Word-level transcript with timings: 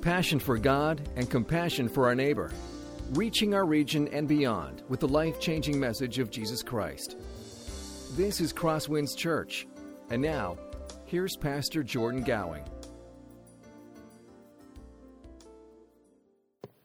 passion 0.00 0.38
for 0.38 0.56
God, 0.58 1.00
and 1.16 1.28
compassion 1.30 1.88
for 1.88 2.06
our 2.06 2.14
neighbor, 2.14 2.50
reaching 3.12 3.54
our 3.54 3.66
region 3.66 4.08
and 4.08 4.26
beyond 4.26 4.82
with 4.88 5.00
the 5.00 5.08
life 5.08 5.40
changing 5.40 5.78
message 5.78 6.18
of 6.18 6.30
Jesus 6.30 6.62
Christ. 6.62 7.16
This 8.16 8.40
is 8.40 8.52
Crosswinds 8.52 9.16
Church. 9.16 9.66
And 10.10 10.22
now, 10.22 10.58
here's 11.06 11.36
Pastor 11.36 11.82
Jordan 11.82 12.24
Gowing. 12.24 12.64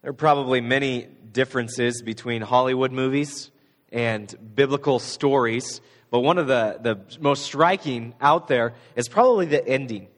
There 0.02 0.10
are 0.10 0.14
probably 0.14 0.60
many 0.60 1.08
differences 1.32 2.02
between 2.02 2.42
Hollywood 2.42 2.92
movies 2.92 3.50
and 3.90 4.32
biblical 4.54 4.98
stories, 4.98 5.80
but 6.10 6.20
one 6.20 6.38
of 6.38 6.46
the, 6.46 6.78
the 6.80 7.18
most 7.20 7.42
striking 7.42 8.14
out 8.20 8.46
there 8.46 8.74
is 8.94 9.08
probably 9.08 9.46
the 9.46 9.66
ending. 9.66 10.08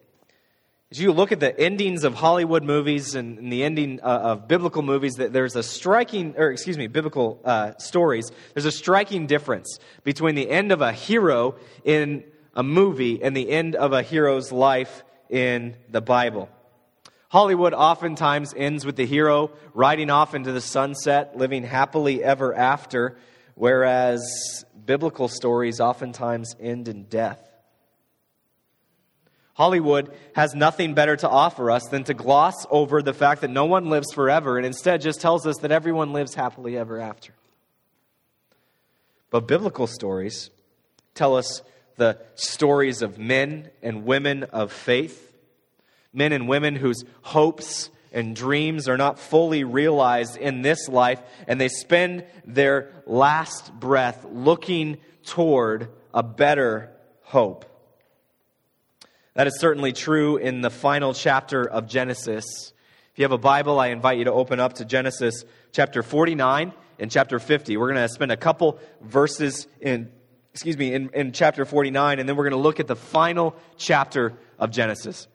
As 0.90 0.98
you 0.98 1.12
look 1.12 1.32
at 1.32 1.40
the 1.40 1.58
endings 1.60 2.02
of 2.02 2.14
Hollywood 2.14 2.64
movies 2.64 3.14
and, 3.14 3.38
and 3.38 3.52
the 3.52 3.62
ending 3.62 4.00
uh, 4.02 4.06
of 4.06 4.48
biblical 4.48 4.80
movies, 4.80 5.16
that 5.16 5.34
there's 5.34 5.54
a 5.54 5.62
striking, 5.62 6.34
or 6.38 6.50
excuse 6.50 6.78
me, 6.78 6.86
biblical 6.86 7.42
uh, 7.44 7.72
stories, 7.76 8.30
there's 8.54 8.64
a 8.64 8.72
striking 8.72 9.26
difference 9.26 9.78
between 10.02 10.34
the 10.34 10.48
end 10.48 10.72
of 10.72 10.80
a 10.80 10.90
hero 10.90 11.56
in 11.84 12.24
a 12.54 12.62
movie 12.62 13.22
and 13.22 13.36
the 13.36 13.50
end 13.50 13.76
of 13.76 13.92
a 13.92 14.02
hero's 14.02 14.50
life 14.50 15.04
in 15.28 15.76
the 15.90 16.00
Bible. 16.00 16.48
Hollywood 17.28 17.74
oftentimes 17.74 18.54
ends 18.56 18.86
with 18.86 18.96
the 18.96 19.04
hero 19.04 19.50
riding 19.74 20.08
off 20.08 20.34
into 20.34 20.52
the 20.52 20.62
sunset, 20.62 21.36
living 21.36 21.64
happily 21.64 22.24
ever 22.24 22.54
after, 22.54 23.18
whereas 23.54 24.64
biblical 24.86 25.28
stories 25.28 25.80
oftentimes 25.80 26.56
end 26.58 26.88
in 26.88 27.04
death. 27.04 27.47
Hollywood 29.58 30.12
has 30.36 30.54
nothing 30.54 30.94
better 30.94 31.16
to 31.16 31.28
offer 31.28 31.68
us 31.68 31.82
than 31.88 32.04
to 32.04 32.14
gloss 32.14 32.64
over 32.70 33.02
the 33.02 33.12
fact 33.12 33.40
that 33.40 33.50
no 33.50 33.64
one 33.64 33.90
lives 33.90 34.12
forever 34.14 34.56
and 34.56 34.64
instead 34.64 35.00
just 35.00 35.20
tells 35.20 35.48
us 35.48 35.56
that 35.58 35.72
everyone 35.72 36.12
lives 36.12 36.32
happily 36.32 36.78
ever 36.78 37.00
after. 37.00 37.34
But 39.30 39.48
biblical 39.48 39.88
stories 39.88 40.50
tell 41.16 41.36
us 41.36 41.62
the 41.96 42.18
stories 42.36 43.02
of 43.02 43.18
men 43.18 43.68
and 43.82 44.04
women 44.04 44.44
of 44.44 44.70
faith, 44.70 45.36
men 46.12 46.30
and 46.30 46.46
women 46.46 46.76
whose 46.76 47.02
hopes 47.22 47.90
and 48.12 48.36
dreams 48.36 48.86
are 48.88 48.96
not 48.96 49.18
fully 49.18 49.64
realized 49.64 50.36
in 50.36 50.62
this 50.62 50.88
life, 50.88 51.20
and 51.48 51.60
they 51.60 51.68
spend 51.68 52.24
their 52.46 52.92
last 53.06 53.72
breath 53.72 54.24
looking 54.30 54.98
toward 55.24 55.88
a 56.14 56.22
better 56.22 56.92
hope. 57.22 57.64
That 59.38 59.46
is 59.46 59.60
certainly 59.60 59.92
true 59.92 60.36
in 60.36 60.62
the 60.62 60.68
final 60.68 61.14
chapter 61.14 61.62
of 61.64 61.86
Genesis. 61.86 62.44
If 63.12 63.18
you 63.20 63.22
have 63.22 63.30
a 63.30 63.38
Bible, 63.38 63.78
I 63.78 63.90
invite 63.90 64.18
you 64.18 64.24
to 64.24 64.32
open 64.32 64.58
up 64.58 64.72
to 64.72 64.84
Genesis 64.84 65.44
chapter 65.70 66.02
49 66.02 66.72
and 66.98 67.08
chapter 67.08 67.38
50. 67.38 67.76
We're 67.76 67.92
going 67.92 68.04
to 68.04 68.12
spend 68.12 68.32
a 68.32 68.36
couple 68.36 68.80
verses 69.00 69.68
in, 69.80 70.10
excuse 70.52 70.76
me, 70.76 70.92
in, 70.92 71.10
in 71.10 71.30
chapter 71.30 71.64
49, 71.64 72.18
and 72.18 72.28
then 72.28 72.34
we're 72.34 72.50
going 72.50 72.60
to 72.60 72.64
look 72.64 72.80
at 72.80 72.88
the 72.88 72.96
final 72.96 73.54
chapter 73.76 74.34
of 74.58 74.72
Genesis. 74.72 75.28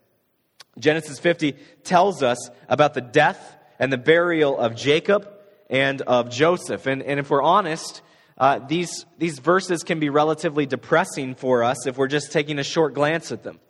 Genesis 0.77 1.17
50 1.17 1.53
tells 1.85 2.21
us 2.23 2.49
about 2.67 2.95
the 2.95 3.01
death 3.01 3.55
and 3.79 3.89
the 3.89 3.97
burial 3.97 4.59
of 4.59 4.75
Jacob 4.75 5.29
and 5.69 6.01
of 6.01 6.29
Joseph. 6.29 6.87
And, 6.87 7.01
and 7.03 7.21
if 7.21 7.29
we're 7.29 7.41
honest, 7.41 8.01
uh, 8.37 8.59
these, 8.59 9.05
these 9.17 9.39
verses 9.39 9.81
can 9.81 10.01
be 10.01 10.09
relatively 10.09 10.65
depressing 10.65 11.35
for 11.35 11.63
us 11.63 11.87
if 11.87 11.97
we're 11.97 12.09
just 12.09 12.33
taking 12.33 12.59
a 12.59 12.65
short 12.65 12.95
glance 12.95 13.31
at 13.31 13.43
them 13.43 13.61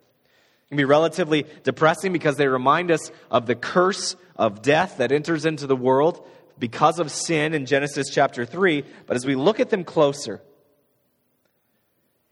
can 0.73 0.77
be 0.77 0.85
relatively 0.85 1.45
depressing 1.61 2.11
because 2.11 2.35
they 2.35 2.47
remind 2.47 2.89
us 2.89 3.11
of 3.29 3.45
the 3.45 3.53
curse 3.53 4.15
of 4.35 4.63
death 4.63 4.97
that 4.97 5.11
enters 5.11 5.45
into 5.45 5.67
the 5.67 5.75
world 5.75 6.25
because 6.57 6.97
of 6.97 7.11
sin 7.11 7.53
in 7.53 7.67
Genesis 7.67 8.09
chapter 8.09 8.43
3. 8.43 8.83
But 9.05 9.15
as 9.15 9.23
we 9.23 9.35
look 9.35 9.59
at 9.59 9.69
them 9.69 9.83
closer, 9.83 10.41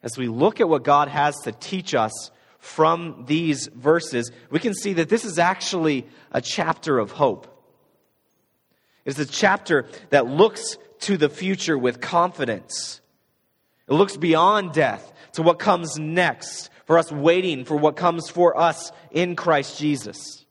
as 0.02 0.18
we 0.18 0.28
look 0.28 0.60
at 0.60 0.68
what 0.68 0.84
God 0.84 1.08
has 1.08 1.36
to 1.44 1.52
teach 1.52 1.94
us 1.94 2.32
from 2.58 3.26
these 3.28 3.68
verses, 3.68 4.32
we 4.50 4.60
can 4.60 4.74
see 4.74 4.94
that 4.94 5.08
this 5.08 5.24
is 5.24 5.38
actually 5.38 6.08
a 6.32 6.42
chapter 6.42 6.98
of 6.98 7.12
hope. 7.12 7.48
It's 9.06 9.20
a 9.20 9.26
chapter 9.26 9.86
that 10.10 10.26
looks 10.26 10.78
to 11.02 11.16
the 11.16 11.30
future 11.30 11.78
with 11.78 12.02
confidence. 12.02 13.02
It 13.88 13.94
looks 13.94 14.18
beyond 14.18 14.74
death 14.74 15.14
to 15.34 15.44
what 15.44 15.60
comes 15.60 16.00
next 16.00 16.72
for 16.92 17.00
us 17.00 17.10
waiting 17.10 17.64
for 17.64 17.78
what 17.78 17.96
comes 17.96 18.28
for 18.28 18.60
us 18.60 18.92
in 19.12 19.38
Christ 19.38 19.80
Jesus. 19.80 20.44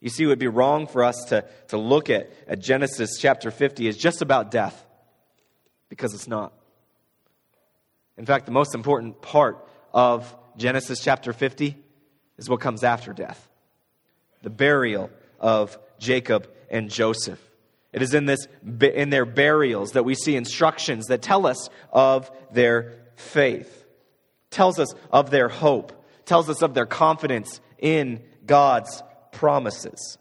You 0.00 0.10
see, 0.10 0.24
it 0.24 0.26
would 0.26 0.40
be 0.40 0.48
wrong 0.48 0.88
for 0.88 1.04
us 1.04 1.26
to, 1.28 1.44
to 1.68 1.76
look 1.76 2.10
at, 2.10 2.32
at 2.48 2.58
Genesis 2.58 3.16
chapter 3.20 3.52
50 3.52 3.86
as 3.86 3.96
just 3.96 4.22
about 4.22 4.50
death, 4.50 4.84
because 5.88 6.14
it's 6.14 6.26
not. 6.26 6.52
In 8.16 8.26
fact, 8.26 8.44
the 8.44 8.50
most 8.50 8.74
important 8.74 9.22
part 9.22 9.64
of 9.94 10.36
Genesis 10.56 10.98
chapter 11.00 11.32
50 11.32 11.76
is 12.36 12.48
what 12.48 12.58
comes 12.58 12.82
after 12.82 13.12
death 13.12 13.48
the 14.42 14.50
burial 14.50 15.12
of 15.38 15.78
Jacob 16.00 16.50
and 16.72 16.90
Joseph. 16.90 17.40
It 17.92 18.02
is 18.02 18.14
in, 18.14 18.26
this, 18.26 18.48
in 18.80 19.10
their 19.10 19.26
burials 19.26 19.92
that 19.92 20.04
we 20.04 20.16
see 20.16 20.34
instructions 20.34 21.06
that 21.06 21.22
tell 21.22 21.46
us 21.46 21.68
of 21.92 22.28
their 22.50 22.94
faith 23.14 23.84
tells 24.50 24.78
us 24.78 24.94
of 25.10 25.30
their 25.30 25.48
hope, 25.48 26.04
tells 26.24 26.48
us 26.48 26.62
of 26.62 26.74
their 26.74 26.86
confidence 26.86 27.60
in 27.78 28.22
God's 28.44 29.02
promises. 29.32 30.18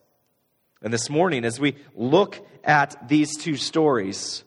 And 0.82 0.94
this 0.94 1.10
morning, 1.10 1.46
as 1.46 1.60
we 1.60 1.76
look 1.96 2.46
at 2.64 3.08
these 3.08 3.38
two 3.38 3.56
stories, 3.56 4.44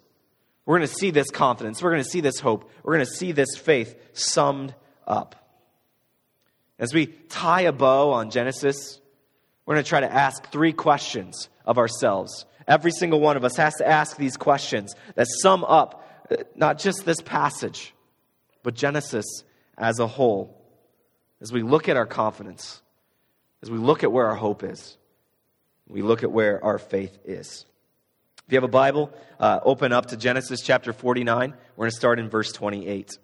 we're 0.66 0.78
going 0.78 0.89
to 0.89 0.94
see 0.94 1.11
this 1.11 1.31
confidence, 1.31 1.83
we're 1.83 1.91
going 1.91 2.05
to 2.05 2.09
see 2.11 2.21
this 2.21 2.39
hope, 2.39 2.71
we're 2.83 2.94
going 2.94 3.06
to 3.06 3.12
see 3.12 3.33
this 3.33 3.56
faith 3.56 3.97
summed 4.12 4.75
up. 5.06 5.34
As 6.78 6.95
we 6.95 7.06
tie 7.06 7.62
a 7.62 7.72
bow 7.72 8.10
on 8.12 8.31
Genesis, 8.31 9.00
we're 9.66 9.75
going 9.75 9.84
to 9.84 9.89
try 9.89 10.00
to 10.00 10.12
ask 10.12 10.50
three 10.50 10.72
questions 10.72 11.49
of 11.65 11.78
ourselves. 11.78 12.47
Every 12.66 12.93
single 12.93 13.21
one 13.21 13.37
of 13.37 13.45
us 13.45 13.56
has 13.56 13.75
to 13.77 13.89
ask 13.89 14.16
these 14.16 14.37
questions 14.37 14.95
that 15.15 15.27
sum 15.43 15.65
up 15.65 16.05
uh, 16.31 16.37
not 16.55 16.78
just 16.78 17.05
this 17.05 17.21
passage, 17.22 17.95
but 18.62 18.75
Genesis 18.75 19.25
as 19.78 20.00
a 20.00 20.06
whole, 20.06 20.61
as 21.41 21.53
we 21.53 21.62
look 21.62 21.89
at 21.89 21.97
our 21.97 22.06
confidence, 22.06 22.83
as 23.62 23.71
we 23.71 23.78
look 23.78 24.03
at 24.03 24.12
where 24.12 24.27
our 24.27 24.34
hope 24.34 24.65
is, 24.65 24.99
we 25.89 26.03
look 26.03 26.22
at 26.22 26.31
where 26.31 26.62
our 26.62 26.78
faith 26.78 27.19
is. 27.25 27.65
If 28.47 28.53
you 28.53 28.56
have 28.56 28.65
a 28.65 28.69
Bible, 28.69 29.12
uh, 29.39 29.61
open 29.62 29.93
up 29.93 30.06
to 30.06 30.16
Genesis 30.16 30.61
chapter 30.62 30.93
49. 30.93 31.55
We're 31.77 31.84
going 31.84 31.91
to 31.91 31.97
start 31.97 32.19
in 32.19 32.28
verse 32.28 32.53
28. 32.53 33.19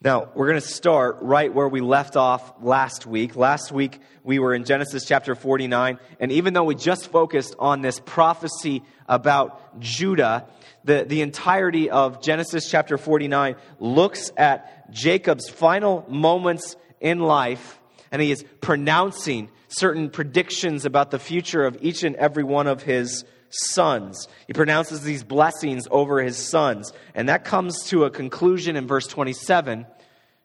Now, 0.00 0.28
we're 0.34 0.46
going 0.46 0.60
to 0.60 0.66
start 0.66 1.18
right 1.22 1.52
where 1.52 1.66
we 1.66 1.80
left 1.80 2.16
off 2.16 2.52
last 2.62 3.04
week. 3.04 3.34
Last 3.34 3.72
week, 3.72 3.98
we 4.22 4.38
were 4.38 4.54
in 4.54 4.64
Genesis 4.64 5.04
chapter 5.04 5.34
49, 5.34 5.98
and 6.20 6.30
even 6.30 6.52
though 6.52 6.64
we 6.64 6.76
just 6.76 7.10
focused 7.10 7.56
on 7.58 7.82
this 7.82 7.98
prophecy 7.98 8.84
about 9.08 9.80
Judah, 9.80 10.46
the, 10.84 11.04
the 11.06 11.22
entirety 11.22 11.90
of 11.90 12.22
Genesis 12.22 12.70
chapter 12.70 12.98
49 12.98 13.56
looks 13.78 14.32
at 14.36 14.90
Jacob's 14.90 15.48
final 15.48 16.04
moments 16.08 16.76
in 17.00 17.20
life, 17.20 17.78
and 18.10 18.22
he 18.22 18.30
is 18.30 18.44
pronouncing 18.60 19.50
certain 19.68 20.10
predictions 20.10 20.84
about 20.84 21.10
the 21.10 21.18
future 21.18 21.64
of 21.64 21.76
each 21.80 22.02
and 22.02 22.16
every 22.16 22.44
one 22.44 22.66
of 22.66 22.82
his 22.82 23.24
sons. 23.50 24.28
He 24.46 24.52
pronounces 24.52 25.02
these 25.02 25.24
blessings 25.24 25.86
over 25.90 26.22
his 26.22 26.36
sons. 26.36 26.92
And 27.14 27.28
that 27.28 27.44
comes 27.44 27.84
to 27.84 28.04
a 28.04 28.10
conclusion 28.10 28.76
in 28.76 28.86
verse 28.86 29.06
27. 29.06 29.86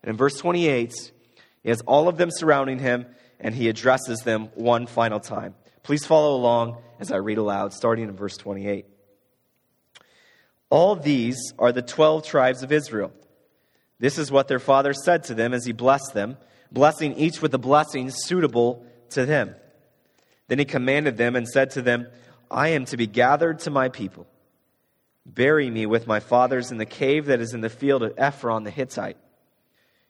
And 0.03 0.09
in 0.09 0.17
verse 0.17 0.37
28, 0.37 1.11
he 1.63 1.69
has 1.69 1.81
all 1.81 2.07
of 2.07 2.17
them 2.17 2.29
surrounding 2.31 2.79
him, 2.79 3.05
and 3.39 3.55
he 3.55 3.69
addresses 3.69 4.19
them 4.19 4.49
one 4.55 4.87
final 4.87 5.19
time. 5.19 5.55
Please 5.81 6.05
follow 6.05 6.35
along 6.35 6.81
as 6.99 7.11
I 7.11 7.17
read 7.17 7.37
aloud, 7.37 7.73
starting 7.73 8.07
in 8.07 8.15
verse 8.15 8.37
28. 8.37 8.85
All 10.73 10.95
these 10.95 11.53
are 11.59 11.71
the 11.71 11.83
twelve 11.83 12.25
tribes 12.25 12.63
of 12.63 12.71
Israel. 12.71 13.11
This 13.99 14.17
is 14.17 14.31
what 14.31 14.47
their 14.47 14.57
father 14.57 14.91
said 14.91 15.25
to 15.25 15.35
them 15.35 15.53
as 15.53 15.67
he 15.67 15.71
blessed 15.71 16.15
them, 16.15 16.35
blessing 16.71 17.13
each 17.13 17.43
with 17.43 17.53
a 17.53 17.59
blessing 17.59 18.09
suitable 18.09 18.83
to 19.11 19.23
them. 19.23 19.53
Then 20.47 20.57
he 20.57 20.65
commanded 20.65 21.15
them 21.15 21.35
and 21.35 21.47
said 21.47 21.69
to 21.71 21.83
them, 21.83 22.07
I 22.49 22.69
am 22.69 22.85
to 22.85 22.97
be 22.97 23.05
gathered 23.05 23.59
to 23.59 23.69
my 23.69 23.89
people. 23.89 24.25
Bury 25.27 25.69
me 25.69 25.85
with 25.85 26.07
my 26.07 26.19
fathers 26.19 26.71
in 26.71 26.79
the 26.79 26.87
cave 26.87 27.27
that 27.27 27.39
is 27.39 27.53
in 27.53 27.61
the 27.61 27.69
field 27.69 28.01
of 28.01 28.15
Ephron 28.17 28.63
the 28.63 28.71
Hittite, 28.71 29.17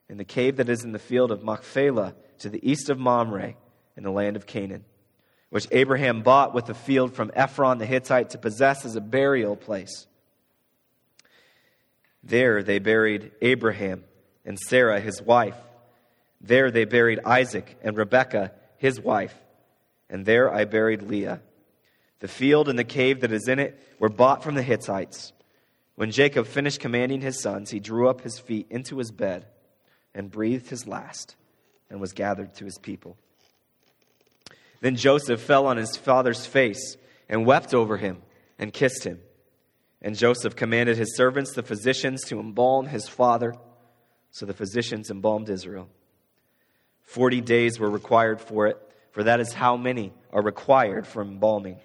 in 0.08 0.16
the 0.16 0.24
cave 0.24 0.56
that 0.56 0.70
is 0.70 0.86
in 0.86 0.94
the 0.94 0.98
field 0.98 1.34
of 1.34 1.44
Machpelah 1.44 2.16
to 2.40 2.48
the 2.48 2.66
east 2.72 2.90
of 2.90 2.98
Mamre, 2.98 3.56
in 3.98 4.04
the 4.04 4.12
land 4.12 4.38
of 4.38 4.46
Canaan, 4.46 4.86
which 5.50 5.68
Abraham 5.74 6.22
bought 6.22 6.54
with 6.54 6.68
the 6.68 6.74
field 6.74 7.14
from 7.14 7.32
Ephron 7.36 7.80
the 7.80 7.86
Hittite 7.86 8.30
to 8.30 8.38
possess 8.38 8.86
as 8.86 8.96
a 8.96 9.02
burial 9.02 9.58
place. 9.58 10.08
There 12.24 12.64
they 12.64 12.80
buried 12.80 13.32
Abraham 13.42 14.04
and 14.46 14.58
Sarah 14.60 15.00
his 15.00 15.22
wife. 15.22 15.58
There 16.40 16.72
they 16.72 16.86
buried 16.86 17.20
Isaac 17.26 17.78
and 17.82 17.98
Rebekah 17.98 18.52
his 18.78 19.00
wife, 19.00 19.36
and 20.10 20.26
there 20.26 20.54
I 20.54 20.66
buried 20.66 21.02
Leah. 21.02 21.42
The 22.20 22.28
field 22.28 22.70
and 22.70 22.80
the 22.80 22.84
cave 22.84 23.22
that 23.22 23.32
is 23.32 23.48
in 23.48 23.60
it 23.60 23.82
were 24.00 24.10
bought 24.10 24.44
from 24.44 24.56
the 24.56 24.62
Hittites. 24.62 25.34
When 25.96 26.12
Jacob 26.12 26.48
finished 26.48 26.80
commanding 26.80 27.22
his 27.22 27.42
sons, 27.42 27.70
he 27.70 27.80
drew 27.80 28.08
up 28.08 28.22
his 28.22 28.40
feet 28.40 28.68
into 28.70 28.98
his 28.98 29.12
bed 29.12 29.46
and 30.14 30.32
breathed 30.32 30.70
his 30.70 30.88
last 30.88 31.36
and 31.90 32.00
was 32.02 32.14
gathered 32.14 32.56
to 32.56 32.66
his 32.66 32.78
people. 32.78 33.18
Then 34.82 34.96
Joseph 34.96 35.42
fell 35.42 35.66
on 35.66 35.78
his 35.78 35.96
father's 35.96 36.46
face 36.46 36.98
and 37.30 37.46
wept 37.46 37.74
over 37.74 37.98
him 37.98 38.22
and 38.60 38.74
kissed 38.74 39.04
him. 39.04 39.20
And 40.04 40.18
Joseph 40.18 40.56
commanded 40.56 40.98
his 40.98 41.16
servants, 41.16 41.54
the 41.54 41.64
physicians, 41.64 42.24
to 42.26 42.40
embalm 42.40 42.88
his 42.88 43.08
father. 43.08 43.54
So 44.32 44.46
the 44.46 44.54
physicians 44.54 45.10
embalmed 45.10 45.50
Israel. 45.50 45.90
Forty 47.04 47.40
days 47.40 47.80
were 47.80 47.90
required 47.90 48.42
for 48.42 48.68
it, 48.68 48.78
for 49.12 49.24
that 49.24 49.40
is 49.40 49.54
how 49.54 49.78
many 49.78 50.12
are 50.32 50.42
required 50.42 51.08
for 51.08 51.22
embalming. 51.22 51.78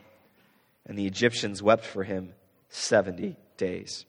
And 0.87 0.99
the 0.99 1.07
Egyptians 1.07 1.63
wept 1.63 1.85
for 1.85 2.03
him 2.03 2.33
seventy 2.71 3.37
days. 3.57 4.05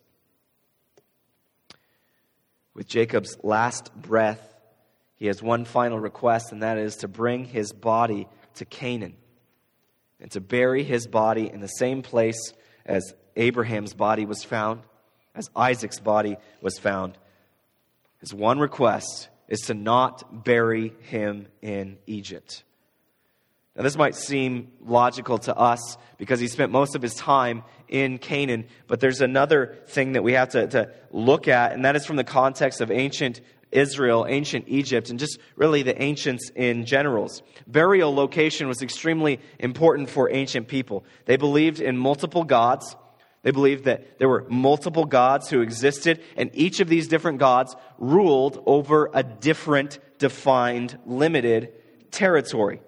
With 2.73 2.87
Jacob's 2.87 3.37
last 3.43 3.93
breath, 3.93 4.55
he 5.17 5.27
has 5.27 5.43
one 5.43 5.65
final 5.65 5.99
request, 5.99 6.51
and 6.51 6.63
that 6.63 6.77
is 6.77 6.97
to 6.97 7.07
bring 7.07 7.43
his 7.43 7.73
body 7.73 8.27
to 8.55 8.65
Canaan 8.65 9.17
and 10.21 10.31
to 10.31 10.39
bury 10.39 10.83
his 10.83 11.05
body 11.05 11.49
in 11.51 11.59
the 11.59 11.67
same 11.67 12.01
place 12.01 12.53
as 12.85 13.13
Abraham's 13.35 13.93
body 13.93 14.25
was 14.25 14.43
found, 14.43 14.81
as 15.35 15.49
Isaac's 15.55 15.99
body 15.99 16.37
was 16.61 16.77
found. 16.77 17.17
His 18.19 18.33
one 18.33 18.59
request 18.59 19.29
is 19.47 19.61
to 19.61 19.73
not 19.73 20.43
bury 20.43 20.93
him 21.01 21.47
in 21.61 21.97
Egypt. 22.05 22.63
Now, 23.75 23.83
this 23.83 23.95
might 23.95 24.15
seem 24.15 24.71
logical 24.85 25.37
to 25.39 25.55
us 25.55 25.97
because 26.17 26.39
he 26.39 26.47
spent 26.47 26.71
most 26.71 26.95
of 26.95 27.01
his 27.01 27.15
time 27.15 27.63
in 27.87 28.17
Canaan, 28.17 28.65
but 28.87 28.99
there's 28.99 29.21
another 29.21 29.77
thing 29.87 30.13
that 30.13 30.23
we 30.23 30.33
have 30.33 30.49
to, 30.49 30.67
to 30.67 30.91
look 31.11 31.47
at, 31.47 31.71
and 31.71 31.85
that 31.85 31.95
is 31.95 32.05
from 32.05 32.17
the 32.17 32.23
context 32.23 32.81
of 32.81 32.91
ancient 32.91 33.39
Israel, 33.71 34.25
ancient 34.27 34.65
Egypt, 34.67 35.09
and 35.09 35.19
just 35.19 35.39
really 35.55 35.83
the 35.83 35.99
ancients 36.01 36.49
in 36.55 36.85
generals. 36.85 37.43
Burial 37.67 38.13
location 38.13 38.67
was 38.67 38.81
extremely 38.81 39.39
important 39.59 40.09
for 40.09 40.29
ancient 40.31 40.67
people. 40.67 41.05
They 41.25 41.37
believed 41.37 41.79
in 41.79 41.97
multiple 41.97 42.43
gods. 42.43 42.95
They 43.41 43.51
believed 43.51 43.85
that 43.85 44.19
there 44.19 44.27
were 44.27 44.45
multiple 44.49 45.05
gods 45.05 45.49
who 45.49 45.61
existed, 45.61 46.21
and 46.35 46.51
each 46.53 46.79
of 46.81 46.89
these 46.89 47.07
different 47.07 47.39
gods 47.39 47.75
ruled 47.97 48.61
over 48.65 49.09
a 49.13 49.23
different, 49.23 49.99
defined, 50.17 50.97
limited 51.05 51.73
territory. 52.11 52.81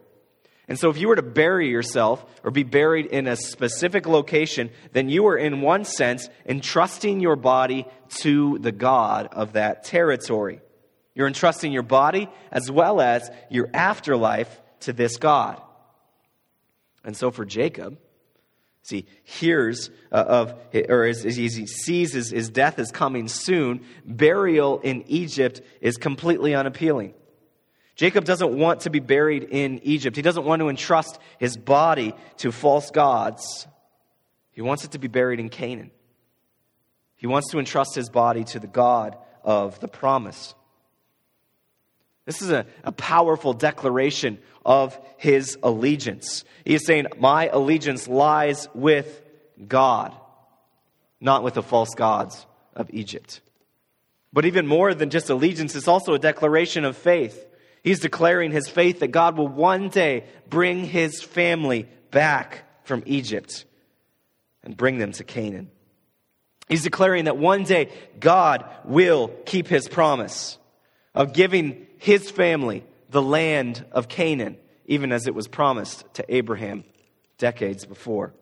And 0.68 0.80
so, 0.80 0.90
if 0.90 0.98
you 0.98 1.08
were 1.08 1.16
to 1.16 1.22
bury 1.22 1.70
yourself 1.70 2.26
or 2.44 2.52
be 2.52 2.64
buried 2.64 3.08
in 3.08 3.28
a 3.28 3.36
specific 3.36 4.08
location, 4.08 4.70
then 4.94 5.10
you 5.10 5.24
were, 5.24 5.38
in 5.38 5.62
one 5.62 5.84
sense, 5.84 6.30
entrusting 6.46 7.20
your 7.20 7.36
body 7.36 7.86
to 8.20 8.58
the 8.60 8.72
God 8.72 9.28
of 9.32 9.54
that 9.54 9.84
territory. 9.84 10.62
You're 11.14 11.28
entrusting 11.28 11.74
your 11.74 11.84
body 11.84 12.30
as 12.52 12.72
well 12.72 13.02
as 13.02 13.30
your 13.50 13.70
afterlife 13.74 14.62
to 14.82 14.94
this 14.94 15.18
God. 15.18 15.62
And 17.04 17.18
so, 17.18 17.32
for 17.32 17.44
Jacob, 17.44 17.98
as 18.84 18.90
he 18.90 19.06
hears 19.24 19.90
uh, 20.12 20.16
of, 20.16 20.56
or 20.90 21.06
as 21.06 21.24
he 21.24 21.48
sees 21.68 22.14
his, 22.14 22.32
his 22.32 22.50
death 22.50 22.80
is 22.80 22.92
coming 22.92 23.28
soon, 23.28 23.86
burial 24.06 24.80
in 24.80 25.04
Egypt 25.08 25.62
is 25.82 25.98
completely 25.98 26.56
unappealing. 26.56 27.14
Jacob 27.96 28.26
doesn't 28.26 28.58
want 28.58 28.82
to 28.82 28.90
be 28.90 29.00
buried 29.00 29.44
in 29.44 29.80
Egypt. 29.84 30.16
He 30.16 30.22
doesn't 30.22 30.46
want 30.46 30.62
to 30.62 30.70
entrust 30.70 31.20
his 31.38 31.58
body 31.58 32.14
to 32.38 32.52
false 32.52 32.90
gods. 32.90 33.68
He 34.52 34.62
wants 34.62 34.84
it 34.84 34.92
to 34.92 35.00
be 35.00 35.08
buried 35.08 35.40
in 35.40 35.50
Canaan. 35.50 35.92
He 37.16 37.28
wants 37.28 37.52
to 37.52 37.60
entrust 37.60 37.94
his 37.94 38.10
body 38.10 38.44
to 38.46 38.60
the 38.60 38.68
God 38.68 39.18
of 39.44 39.80
the 39.80 39.88
promise. 39.88 40.56
This 42.26 42.42
is 42.42 42.50
a, 42.50 42.66
a 42.84 42.92
powerful 42.92 43.54
declaration 43.54 44.40
of 44.66 44.98
his 45.18 45.58
allegiance. 45.64 46.44
He 46.66 46.76
is 46.76 46.86
saying, 46.86 47.08
My 47.20 47.48
allegiance 47.48 48.08
lies 48.08 48.68
with 48.74 49.22
God, 49.68 50.14
not 51.20 51.44
with 51.44 51.56
the 51.56 51.64
false 51.64 51.94
gods 51.96 52.46
of 52.76 52.90
Egypt. 52.92 53.42
But 54.34 54.46
even 54.46 54.68
more 54.68 54.94
than 54.94 55.10
just 55.10 55.30
allegiance, 55.30 55.76
it's 55.76 55.88
also 55.88 56.14
a 56.14 56.20
declaration 56.20 56.86
of 56.86 56.96
faith. 56.96 57.48
He's 57.84 58.00
declaring 58.00 58.52
his 58.52 58.68
faith 58.70 59.00
that 59.00 59.10
God 59.10 59.38
will 59.38 59.48
one 59.48 59.90
day 59.90 60.26
bring 60.50 60.86
his 60.86 61.22
family 61.22 61.88
back 62.12 62.64
from 62.84 63.04
Egypt 63.06 63.66
and 64.64 64.78
bring 64.78 65.00
them 65.00 65.12
to 65.14 65.24
Canaan. 65.24 65.70
He's 66.70 66.84
declaring 66.84 67.26
that 67.26 67.38
one 67.38 67.64
day 67.64 67.90
God 68.20 68.64
will 68.86 69.28
keep 69.46 69.68
his 69.68 69.90
promise 69.90 70.58
of 71.14 71.34
giving 71.34 71.88
his 71.98 72.32
family 72.32 72.86
the 73.12 73.22
land 73.22 73.86
of 73.92 74.08
Canaan, 74.08 74.58
even 74.86 75.12
as 75.12 75.28
it 75.28 75.36
was 75.36 75.48
promised 75.48 76.06
to 76.16 76.26
Abraham 76.34 76.84
decades 77.38 77.86
before. 77.86 78.34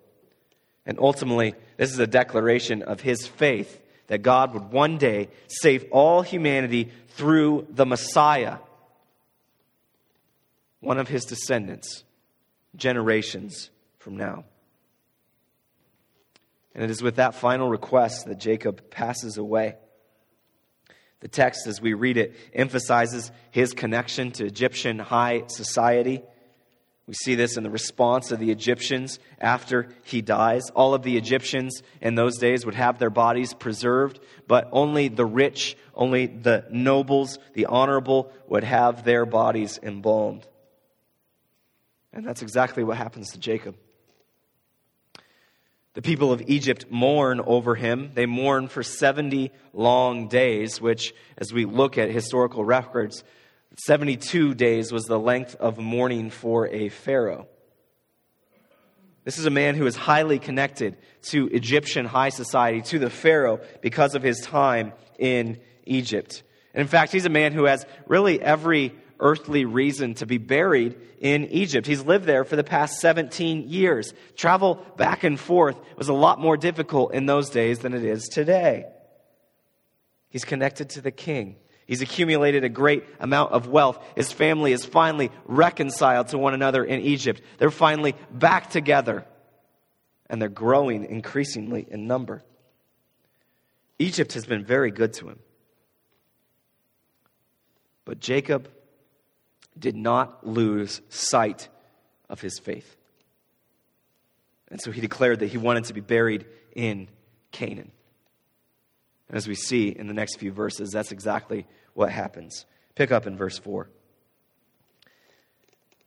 And 0.86 0.98
ultimately, 1.00 1.56
this 1.78 1.92
is 1.92 2.00
a 2.00 2.08
declaration 2.08 2.84
of 2.84 3.02
his 3.02 3.28
faith 3.28 3.82
that 4.08 4.24
God 4.24 4.54
would 4.54 4.72
one 4.72 4.98
day 4.98 5.30
save 5.48 5.86
all 5.92 6.22
humanity 6.22 6.92
through 7.10 7.68
the 7.70 7.86
Messiah 7.86 8.58
one 10.80 10.98
of 10.98 11.08
his 11.08 11.26
descendants 11.26 12.04
generations 12.76 13.70
from 13.98 14.18
now. 14.18 14.46
And 16.74 16.84
it 16.84 16.90
is 16.90 17.02
with 17.02 17.18
that 17.18 17.36
final 17.36 17.68
request 17.68 18.26
that 18.28 18.40
Jacob 18.40 18.90
passes 18.90 19.38
away. 19.38 19.76
The 21.22 21.28
text, 21.28 21.68
as 21.68 21.82
we 21.82 21.94
read 21.94 22.18
it, 22.18 22.36
emphasizes 22.54 23.32
his 23.52 23.74
connection 23.74 24.32
to 24.34 24.46
Egyptian 24.46 25.00
high 25.00 25.44
society. 25.48 26.22
We 27.08 27.14
see 27.14 27.36
this 27.36 27.58
in 27.58 27.64
the 27.64 27.70
response 27.70 28.32
of 28.32 28.40
the 28.40 28.52
Egyptians 28.52 29.20
after 29.40 29.90
he 30.04 30.22
dies. 30.22 30.70
All 30.76 30.94
of 30.94 31.04
the 31.04 31.18
Egyptians 31.18 31.82
in 32.02 32.16
those 32.16 32.38
days 32.38 32.66
would 32.66 32.76
have 32.76 33.00
their 33.00 33.10
bodies 33.10 33.54
preserved, 33.54 34.20
but 34.48 34.70
only 34.72 35.08
the 35.08 35.26
rich, 35.26 35.76
only 35.96 36.28
the 36.28 36.66
nobles, 36.70 37.40
the 37.54 37.66
honorable 37.66 38.32
would 38.48 38.64
have 38.64 39.04
their 39.04 39.26
bodies 39.26 39.80
embalmed. 39.82 40.48
And 42.14 42.26
that's 42.26 42.42
exactly 42.42 42.84
what 42.84 42.98
happens 42.98 43.32
to 43.32 43.40
Jacob. 43.40 43.76
The 45.96 46.02
people 46.02 46.32
of 46.32 46.44
Egypt 46.48 46.86
mourn 46.90 47.42
over 47.42 47.76
him. 47.76 48.12
They 48.14 48.26
mourn 48.26 48.68
for 48.68 48.84
70 48.84 49.52
long 49.74 50.28
days, 50.28 50.80
which, 50.80 51.14
as 51.38 51.52
we 51.52 51.66
look 51.66 51.98
at 51.98 52.12
historical 52.12 52.64
records, 52.64 53.24
72 53.86 54.54
days 54.56 54.92
was 54.92 55.06
the 55.06 55.20
length 55.20 55.56
of 55.56 55.78
mourning 55.78 56.30
for 56.30 56.68
a 56.68 56.90
Pharaoh. 56.90 57.48
This 59.24 59.38
is 59.38 59.46
a 59.46 59.52
man 59.52 59.76
who 59.76 59.86
is 59.86 59.96
highly 59.96 60.40
connected 60.40 60.98
to 61.24 61.48
Egyptian 61.48 62.06
high 62.06 62.30
society, 62.30 62.82
to 62.84 63.00
the 63.00 63.10
Pharaoh, 63.10 63.60
because 63.82 64.16
of 64.16 64.24
his 64.24 64.42
time 64.42 64.94
in 65.18 65.60
Egypt. 65.86 66.44
And 66.74 66.82
in 66.82 66.88
fact, 66.88 67.12
he's 67.12 67.26
a 67.26 67.30
man 67.30 67.52
who 67.54 67.66
has 67.66 67.86
really 68.08 68.42
every 68.42 68.96
earthly 69.20 69.66
reason 69.66 70.14
to 70.16 70.26
be 70.26 70.38
buried 70.38 70.96
in 71.20 71.46
Egypt. 71.46 71.86
He's 71.86 72.04
lived 72.04 72.26
there 72.26 72.44
for 72.44 72.56
the 72.56 72.64
past 72.64 73.00
17 73.00 73.70
years. 73.70 74.14
Travel 74.36 74.76
back 74.98 75.24
and 75.24 75.40
forth 75.40 75.78
was 75.98 76.10
a 76.10 76.14
lot 76.14 76.40
more 76.40 76.58
difficult 76.58 77.14
in 77.14 77.26
those 77.26 77.50
days 77.50 77.80
than 77.80 77.94
it 77.94 78.04
is 78.04 78.28
today. 78.28 78.86
He's 80.30 80.46
connected 80.46 80.92
to 80.92 81.02
the 81.02 81.12
king. 81.12 81.56
He's 81.88 82.02
accumulated 82.02 82.64
a 82.64 82.70
great 82.70 83.04
amount 83.20 83.52
of 83.52 83.68
wealth. 83.68 83.98
His 84.16 84.32
family 84.32 84.74
is 84.74 84.86
finally 84.86 85.32
reconciled 85.46 86.28
to 86.28 86.38
one 86.38 86.54
another 86.54 86.84
in 86.84 87.02
Egypt. 87.02 87.42
They're 87.58 87.72
finally 87.72 88.16
back 88.32 88.70
together, 88.70 89.26
and 90.30 90.40
they're 90.40 90.50
growing 90.50 91.06
increasingly 91.06 91.88
in 91.90 92.06
number. 92.06 92.44
Egypt 93.98 94.34
has 94.34 94.46
been 94.46 94.64
very 94.64 94.92
good 94.92 95.14
to 95.14 95.30
him. 95.30 95.40
But 98.06 98.20
Jacob 98.20 98.70
did 99.78 99.96
not 99.96 100.46
lose 100.46 101.02
sight 101.10 101.70
of 102.30 102.42
his 102.42 102.60
faith. 102.60 102.96
And 104.70 104.80
so 104.80 104.92
he 104.92 105.02
declared 105.02 105.40
that 105.40 105.48
he 105.48 105.58
wanted 105.58 105.86
to 105.86 105.94
be 105.94 106.02
buried 106.02 106.46
in 106.76 107.10
Canaan. 107.52 107.92
And 109.28 109.38
as 109.38 109.48
we 109.48 109.56
see 109.56 109.90
in 109.90 110.08
the 110.08 110.14
next 110.14 110.38
few 110.38 110.52
verses, 110.52 110.92
that's 110.92 111.12
exactly 111.12 111.66
what 111.94 112.12
happens. 112.12 112.66
Pick 112.96 113.12
up 113.12 113.28
in 113.28 113.38
verse 113.38 113.58
4. 113.58 113.90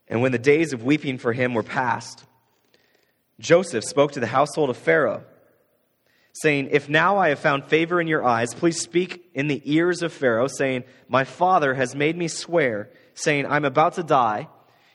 And 0.07 0.21
when 0.21 0.31
the 0.31 0.39
days 0.39 0.73
of 0.73 0.83
weeping 0.83 1.17
for 1.17 1.33
him 1.33 1.53
were 1.53 1.63
past, 1.63 2.23
Joseph 3.39 3.83
spoke 3.83 4.13
to 4.13 4.19
the 4.19 4.27
household 4.27 4.69
of 4.69 4.77
Pharaoh, 4.77 5.23
saying, 6.33 6.69
If 6.71 6.89
now 6.89 7.17
I 7.17 7.29
have 7.29 7.39
found 7.39 7.65
favor 7.65 7.99
in 7.99 8.07
your 8.07 8.23
eyes, 8.23 8.53
please 8.53 8.79
speak 8.79 9.29
in 9.33 9.47
the 9.47 9.61
ears 9.65 10.03
of 10.03 10.13
Pharaoh, 10.13 10.47
saying, 10.47 10.83
My 11.07 11.23
father 11.23 11.73
has 11.73 11.95
made 11.95 12.17
me 12.17 12.27
swear 12.27 12.89
saying, 13.13 13.45
I'm 13.45 13.65
about 13.65 13.93
to 13.95 14.03
die. 14.03 14.47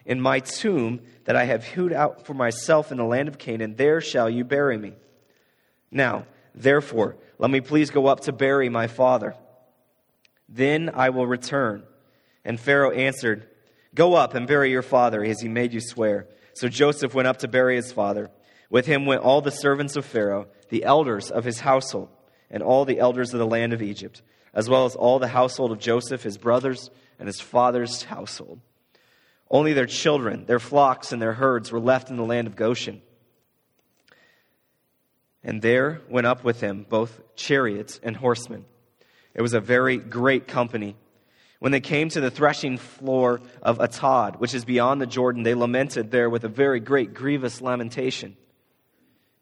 in 0.05 0.21
my 0.21 0.41
tomb 0.41 1.01
that 1.25 1.37
I 1.37 1.45
have 1.45 1.65
hewed 1.65 1.93
out 1.93 2.25
for 2.25 2.33
myself 2.33 2.91
in 2.91 2.97
the 2.97 3.05
land 3.05 3.29
of 3.29 3.37
Canaan, 3.37 3.77
there 3.77 4.01
shall 4.01 4.31
you 4.31 4.43
bury 4.43 4.79
me. 4.79 4.95
Now, 5.91 6.25
therefore, 6.55 7.17
let 7.39 7.51
me 7.51 7.61
please 7.61 7.91
go 7.91 8.07
up 8.07 8.21
to 8.21 8.33
bury 8.33 8.71
my 8.71 8.87
father. 8.87 9.35
Then 10.49 10.91
I 10.95 11.11
will 11.11 11.27
return. 11.27 11.83
And 12.43 12.59
Pharaoh 12.59 12.91
answered, 12.91 13.47
Go 13.95 14.15
up 14.15 14.35
and 14.35 14.47
bury 14.47 14.71
your 14.71 14.83
father 14.83 15.23
as 15.23 15.41
he 15.41 15.49
made 15.49 15.75
you 15.75 15.81
swear. 15.81 16.27
So 16.55 16.69
Joseph 16.69 17.15
went 17.15 17.29
up 17.29 17.39
to 17.39 17.49
bury 17.49 17.77
his 17.77 17.93
father. 17.93 18.31
With 18.71 18.87
him 18.87 19.07
went 19.07 19.23
all 19.23 19.41
the 19.41 19.51
servants 19.51 19.97
of 19.97 20.05
Pharaoh, 20.05 20.49
the 20.69 20.85
elders 20.85 21.31
of 21.31 21.45
his 21.45 21.61
household, 21.61 22.09
and 22.51 22.63
all 22.63 22.85
the 22.85 22.99
elders 22.99 23.33
of 23.33 23.39
the 23.39 23.47
land 23.47 23.73
of 23.73 23.83
Egypt, 23.83 24.23
as 24.55 24.69
well 24.69 24.85
as 24.85 24.95
all 24.95 25.19
the 25.19 25.29
household 25.29 25.73
of 25.73 25.79
Joseph, 25.79 26.23
his 26.23 26.39
brothers, 26.39 26.91
and 27.19 27.27
his 27.27 27.41
father's 27.41 28.05
household. 28.05 28.61
Only 29.51 29.73
their 29.73 29.87
children, 29.87 30.45
their 30.45 30.59
flocks, 30.59 31.13
and 31.13 31.21
their 31.21 31.33
herds 31.33 31.73
were 31.73 31.81
left 31.81 32.11
in 32.11 32.17
the 32.17 32.25
land 32.25 32.47
of 32.47 32.57
Goshen. 32.57 33.03
And 35.43 35.63
there 35.63 36.03
went 36.09 36.27
up 36.27 36.45
with 36.45 36.61
him 36.61 36.85
both 36.89 37.21
chariots 37.35 37.99
and 38.03 38.17
horsemen. 38.17 38.65
It 39.35 39.43
was 39.43 39.55
a 39.55 39.61
very 39.61 39.97
great 39.97 40.47
company. 40.47 40.97
When 41.61 41.73
they 41.73 41.81
came 41.81 42.09
to 42.11 42.21
the 42.21 42.31
threshing 42.31 42.77
floor 42.77 43.41
of 43.63 43.79
Atad, 43.79 44.39
which 44.39 44.55
is 44.55 44.65
beyond 44.65 45.01
the 45.01 45.07
Jordan, 45.07 45.43
they 45.43 45.55
lamented 45.55 46.11
there 46.11 46.29
with 46.29 46.45
a 46.45 46.49
very 46.49 46.81
great, 46.81 47.15
grievous 47.15 47.61
lamentation. 47.61 48.37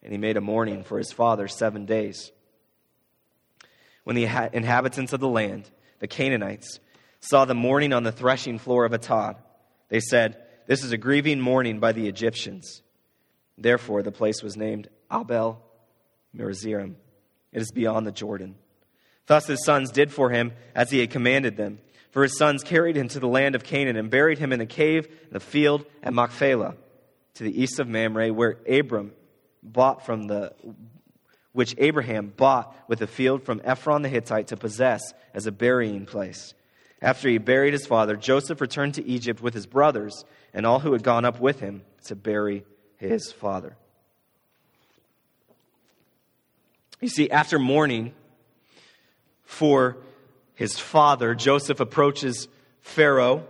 And 0.03 0.13
he 0.13 0.19
made 0.19 0.37
a 0.37 0.41
mourning 0.41 0.85
for 0.85 0.99
his 0.99 1.13
father 1.13 1.49
seven 1.49 1.85
days. 1.85 2.31
When 4.05 4.15
the 4.15 4.25
inhabitants 4.53 5.13
of 5.13 5.21
the 5.21 5.29
land, 5.29 5.69
the 5.99 6.07
Canaanites, 6.07 6.79
saw 7.21 7.45
the 7.45 7.55
mourning 7.55 7.93
on 7.93 8.03
the 8.03 8.13
threshing 8.13 8.59
floor 8.59 8.85
of 8.85 8.93
Atad, 8.93 9.37
they 9.89 10.01
said, 10.01 10.37
This 10.67 10.85
is 10.85 10.93
a 10.93 10.99
grieving 10.99 11.41
mourning 11.41 11.81
by 11.81 11.93
the 11.93 12.09
Egyptians. 12.09 12.83
Therefore, 13.59 14.03
the 14.03 14.13
place 14.13 14.43
was 14.43 14.57
named 14.57 14.89
Abel 15.13 15.63
Mizraim. 16.33 16.97
It 17.53 17.63
is 17.63 17.71
beyond 17.71 18.07
the 18.07 18.13
Jordan. 18.13 18.57
Thus 19.27 19.47
his 19.47 19.65
sons 19.65 19.91
did 19.91 20.13
for 20.13 20.31
him 20.31 20.53
as 20.75 20.91
he 20.91 21.01
had 21.01 21.11
commanded 21.11 21.57
them. 21.57 21.79
For 22.11 22.23
his 22.23 22.39
sons 22.39 22.63
carried 22.63 22.97
him 22.97 23.09
to 23.09 23.21
the 23.21 23.29
land 23.29 23.55
of 23.55 23.65
Canaan 23.65 23.97
and 23.97 24.11
buried 24.11 24.39
him 24.39 24.53
in 24.53 24.59
the 24.59 24.67
cave 24.67 25.07
in 25.07 25.33
the 25.33 25.41
field 25.41 25.85
at 26.03 26.15
Machpelah, 26.15 26.77
to 27.35 27.45
the 27.45 27.63
east 27.63 27.79
of 27.79 27.89
Mamre, 27.89 28.33
where 28.33 28.59
Abram 28.69 29.13
bought 29.63 30.07
from 30.07 30.27
the 30.27 30.55
which 31.53 31.75
Abraham 31.79 32.35
bought 32.37 32.77
with 32.87 33.01
a 33.01 33.07
field 33.07 33.43
from 33.43 33.63
Ephron 33.65 34.03
the 34.03 34.11
Hittite 34.11 34.49
to 34.49 34.59
possess 34.59 35.01
as 35.33 35.47
a 35.47 35.53
burying 35.53 36.05
place. 36.05 36.53
After 37.03 37.29
he 37.29 37.39
buried 37.39 37.73
his 37.73 37.87
father, 37.87 38.17
Joseph 38.17 38.61
returned 38.61 38.95
to 38.95 39.07
Egypt 39.07 39.43
with 39.43 39.55
his 39.55 39.67
brothers 39.67 40.25
and 40.55 40.65
all 40.65 40.81
who 40.81 40.93
had 40.93 41.03
gone 41.03 41.25
up 41.25 41.41
with 41.41 41.61
him 41.61 41.83
to 42.05 42.17
bury 42.17 42.65
his 42.97 43.33
father. 43.33 43.77
You 47.01 47.09
see, 47.09 47.31
after 47.31 47.59
mourning 47.59 48.15
for 49.45 49.99
his 50.55 50.79
father, 50.79 51.35
Joseph 51.35 51.81
approaches 51.81 52.49
Pharaoh 52.81 53.47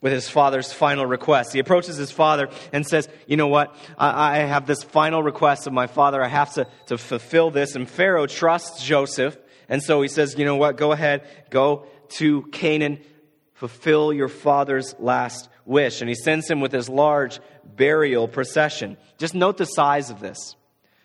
with 0.00 0.12
his 0.12 0.28
father's 0.28 0.70
final 0.72 1.06
request. 1.06 1.54
He 1.54 1.60
approaches 1.60 1.96
his 1.96 2.10
father 2.10 2.50
and 2.72 2.86
says, 2.86 3.08
You 3.26 3.38
know 3.38 3.46
what? 3.46 3.74
I, 3.96 4.32
I 4.32 4.38
have 4.40 4.66
this 4.66 4.82
final 4.82 5.22
request 5.22 5.66
of 5.66 5.72
my 5.72 5.86
father. 5.86 6.22
I 6.22 6.28
have 6.28 6.52
to, 6.54 6.66
to 6.86 6.98
fulfill 6.98 7.50
this. 7.50 7.74
And 7.74 7.88
Pharaoh 7.88 8.26
trusts 8.26 8.84
Joseph. 8.84 9.38
And 9.68 9.82
so 9.82 10.02
he 10.02 10.08
says, 10.08 10.36
You 10.36 10.44
know 10.44 10.56
what? 10.56 10.76
Go 10.76 10.92
ahead, 10.92 11.26
go 11.50 11.86
to 12.10 12.42
Canaan, 12.52 13.00
fulfill 13.54 14.12
your 14.12 14.28
father's 14.28 14.94
last 14.98 15.48
wish. 15.64 16.00
And 16.00 16.08
he 16.08 16.14
sends 16.14 16.50
him 16.50 16.60
with 16.60 16.72
his 16.72 16.88
large 16.88 17.40
burial 17.64 18.28
procession. 18.28 18.96
Just 19.18 19.34
note 19.34 19.56
the 19.56 19.64
size 19.64 20.10
of 20.10 20.20
this. 20.20 20.56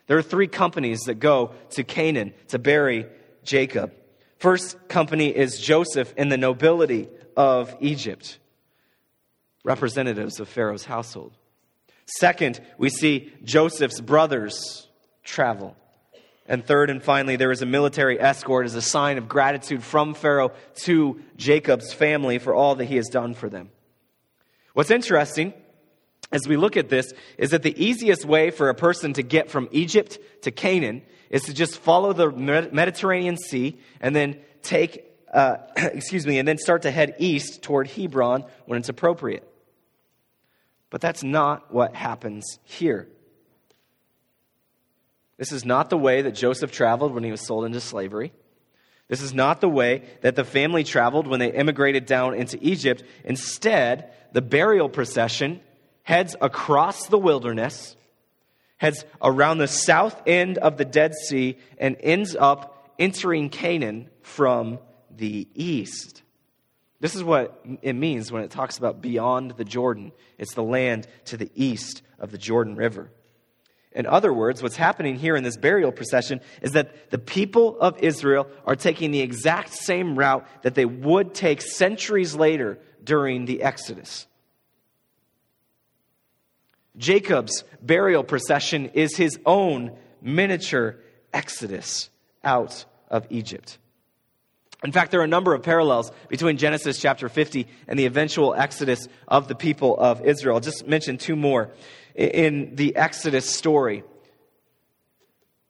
There 0.07 0.17
are 0.17 0.23
three 0.23 0.47
companies 0.47 1.01
that 1.01 1.15
go 1.15 1.53
to 1.71 1.83
Canaan 1.83 2.33
to 2.47 2.59
bury 2.59 3.05
Jacob. 3.43 3.93
First 4.37 4.87
company 4.87 5.27
is 5.27 5.59
Joseph 5.59 6.13
and 6.17 6.31
the 6.31 6.37
nobility 6.37 7.09
of 7.37 7.75
Egypt, 7.79 8.39
representatives 9.63 10.39
of 10.39 10.47
Pharaoh's 10.47 10.85
household. 10.85 11.33
Second, 12.17 12.59
we 12.77 12.89
see 12.89 13.31
Joseph's 13.43 14.01
brothers 14.01 14.87
travel. 15.23 15.75
And 16.49 16.65
third 16.65 16.89
and 16.89 17.01
finally, 17.01 17.35
there 17.35 17.51
is 17.51 17.61
a 17.61 17.67
military 17.67 18.19
escort 18.19 18.65
as 18.65 18.73
a 18.73 18.81
sign 18.81 19.19
of 19.19 19.29
gratitude 19.29 19.83
from 19.83 20.15
Pharaoh 20.15 20.51
to 20.77 21.21
Jacob's 21.37 21.93
family 21.93 22.39
for 22.39 22.55
all 22.55 22.75
that 22.75 22.85
he 22.85 22.95
has 22.95 23.07
done 23.07 23.35
for 23.35 23.49
them. 23.49 23.69
What's 24.73 24.89
interesting 24.89 25.53
as 26.31 26.47
we 26.47 26.57
look 26.57 26.75
at 26.75 26.89
this 26.89 27.13
is 27.37 27.51
that 27.51 27.61
the 27.61 27.83
easiest 27.83 28.25
way 28.25 28.49
for 28.49 28.69
a 28.69 28.73
person 28.73 29.13
to 29.13 29.21
get 29.21 29.51
from 29.51 29.69
Egypt 29.71 30.17
to 30.41 30.49
Canaan 30.49 31.03
is 31.29 31.43
to 31.43 31.53
just 31.53 31.77
follow 31.77 32.13
the 32.13 32.31
Mediterranean 32.31 33.37
Sea 33.37 33.79
and 34.01 34.15
then 34.15 34.39
take, 34.63 35.05
uh, 35.31 35.57
excuse 35.77 36.25
me, 36.25 36.39
and 36.39 36.47
then 36.47 36.57
start 36.57 36.81
to 36.81 36.91
head 36.91 37.15
east 37.19 37.61
toward 37.61 37.87
Hebron 37.87 38.43
when 38.65 38.79
it's 38.79 38.89
appropriate. 38.89 39.47
But 40.89 41.01
that's 41.01 41.23
not 41.23 41.71
what 41.71 41.93
happens 41.93 42.57
here. 42.63 43.07
This 45.39 45.53
is 45.53 45.63
not 45.63 45.89
the 45.89 45.97
way 45.97 46.21
that 46.23 46.35
Joseph 46.35 46.69
traveled 46.69 47.13
when 47.13 47.23
he 47.23 47.31
was 47.31 47.47
sold 47.47 47.63
into 47.63 47.79
slavery. 47.79 48.33
This 49.07 49.21
is 49.21 49.33
not 49.33 49.61
the 49.61 49.69
way 49.69 50.03
that 50.19 50.35
the 50.35 50.43
family 50.43 50.83
traveled 50.83 51.27
when 51.27 51.39
they 51.39 51.53
immigrated 51.53 52.05
down 52.05 52.35
into 52.35 52.59
Egypt. 52.61 53.03
Instead, 53.23 54.11
the 54.33 54.41
burial 54.41 54.89
procession 54.89 55.61
heads 56.03 56.35
across 56.41 57.07
the 57.07 57.17
wilderness, 57.17 57.95
heads 58.75 59.05
around 59.21 59.59
the 59.59 59.67
south 59.67 60.21
end 60.27 60.57
of 60.57 60.75
the 60.75 60.83
Dead 60.83 61.15
Sea, 61.15 61.57
and 61.77 61.95
ends 62.01 62.35
up 62.35 62.93
entering 62.99 63.49
Canaan 63.49 64.09
from 64.21 64.77
the 65.09 65.47
east. 65.55 66.21
This 66.99 67.15
is 67.15 67.23
what 67.23 67.63
it 67.81 67.93
means 67.93 68.29
when 68.29 68.43
it 68.43 68.51
talks 68.51 68.77
about 68.77 69.01
beyond 69.01 69.51
the 69.51 69.63
Jordan. 69.63 70.11
It's 70.37 70.53
the 70.53 70.63
land 70.63 71.07
to 71.25 71.37
the 71.37 71.49
east 71.55 72.01
of 72.19 72.31
the 72.31 72.37
Jordan 72.37 72.75
River. 72.75 73.09
In 73.91 74.05
other 74.05 74.31
words, 74.31 74.61
what's 74.61 74.75
happening 74.75 75.15
here 75.15 75.35
in 75.35 75.43
this 75.43 75.57
burial 75.57 75.91
procession 75.91 76.41
is 76.61 76.73
that 76.73 77.09
the 77.09 77.17
people 77.17 77.79
of 77.79 77.97
Israel 77.99 78.47
are 78.65 78.75
taking 78.75 79.11
the 79.11 79.21
exact 79.21 79.73
same 79.73 80.17
route 80.17 80.47
that 80.61 80.75
they 80.75 80.85
would 80.85 81.33
take 81.33 81.61
centuries 81.61 82.35
later 82.35 82.79
during 83.03 83.45
the 83.45 83.63
Exodus. 83.63 84.27
Jacob's 86.97 87.63
burial 87.81 88.23
procession 88.23 88.87
is 88.93 89.15
his 89.15 89.39
own 89.45 89.97
miniature 90.21 90.97
Exodus 91.33 92.09
out 92.43 92.85
of 93.09 93.25
Egypt. 93.29 93.79
In 94.83 94.91
fact, 94.91 95.11
there 95.11 95.19
are 95.19 95.25
a 95.25 95.27
number 95.27 95.53
of 95.53 95.61
parallels 95.61 96.11
between 96.29 96.57
Genesis 96.57 97.01
chapter 97.01 97.27
50 97.27 97.67
and 97.87 97.99
the 97.99 98.05
eventual 98.05 98.53
exodus 98.53 99.07
of 99.27 99.47
the 99.47 99.55
people 99.55 99.97
of 99.97 100.25
Israel. 100.25 100.55
I'll 100.55 100.61
just 100.61 100.87
mention 100.87 101.17
two 101.17 101.35
more 101.35 101.71
in 102.19 102.75
the 102.75 102.97
Exodus 102.97 103.49
story, 103.49 104.03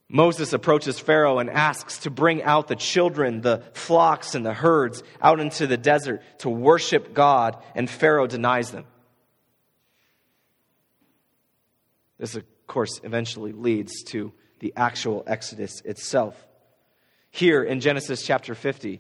Moses 0.08 0.51
approaches 0.53 1.00
Pharaoh 1.00 1.38
and 1.38 1.48
asks 1.48 2.00
to 2.00 2.10
bring 2.10 2.41
out 2.41 2.68
the 2.68 2.75
children, 2.75 3.41
the 3.41 3.62
flocks, 3.74 4.34
and 4.34 4.44
the 4.44 4.53
herds 4.53 5.03
out 5.22 5.39
into 5.39 5.68
the 5.68 5.77
desert 5.77 6.24
to 6.39 6.50
worship 6.50 7.13
God, 7.13 7.58
and 7.75 7.88
Pharaoh 7.88 8.25
denies 8.25 8.72
them. 8.72 8.86
This, 12.18 12.36
of 12.36 12.44
course, 12.65 13.00
eventually 13.03 13.51
leads 13.51 14.03
to 14.06 14.34
the 14.60 14.74
actual 14.75 15.24
Exodus 15.27 15.82
itself. 15.82 16.36
Here 17.29 17.63
in 17.63 17.79
Genesis 17.79 18.25
chapter 18.25 18.56
50, 18.56 19.00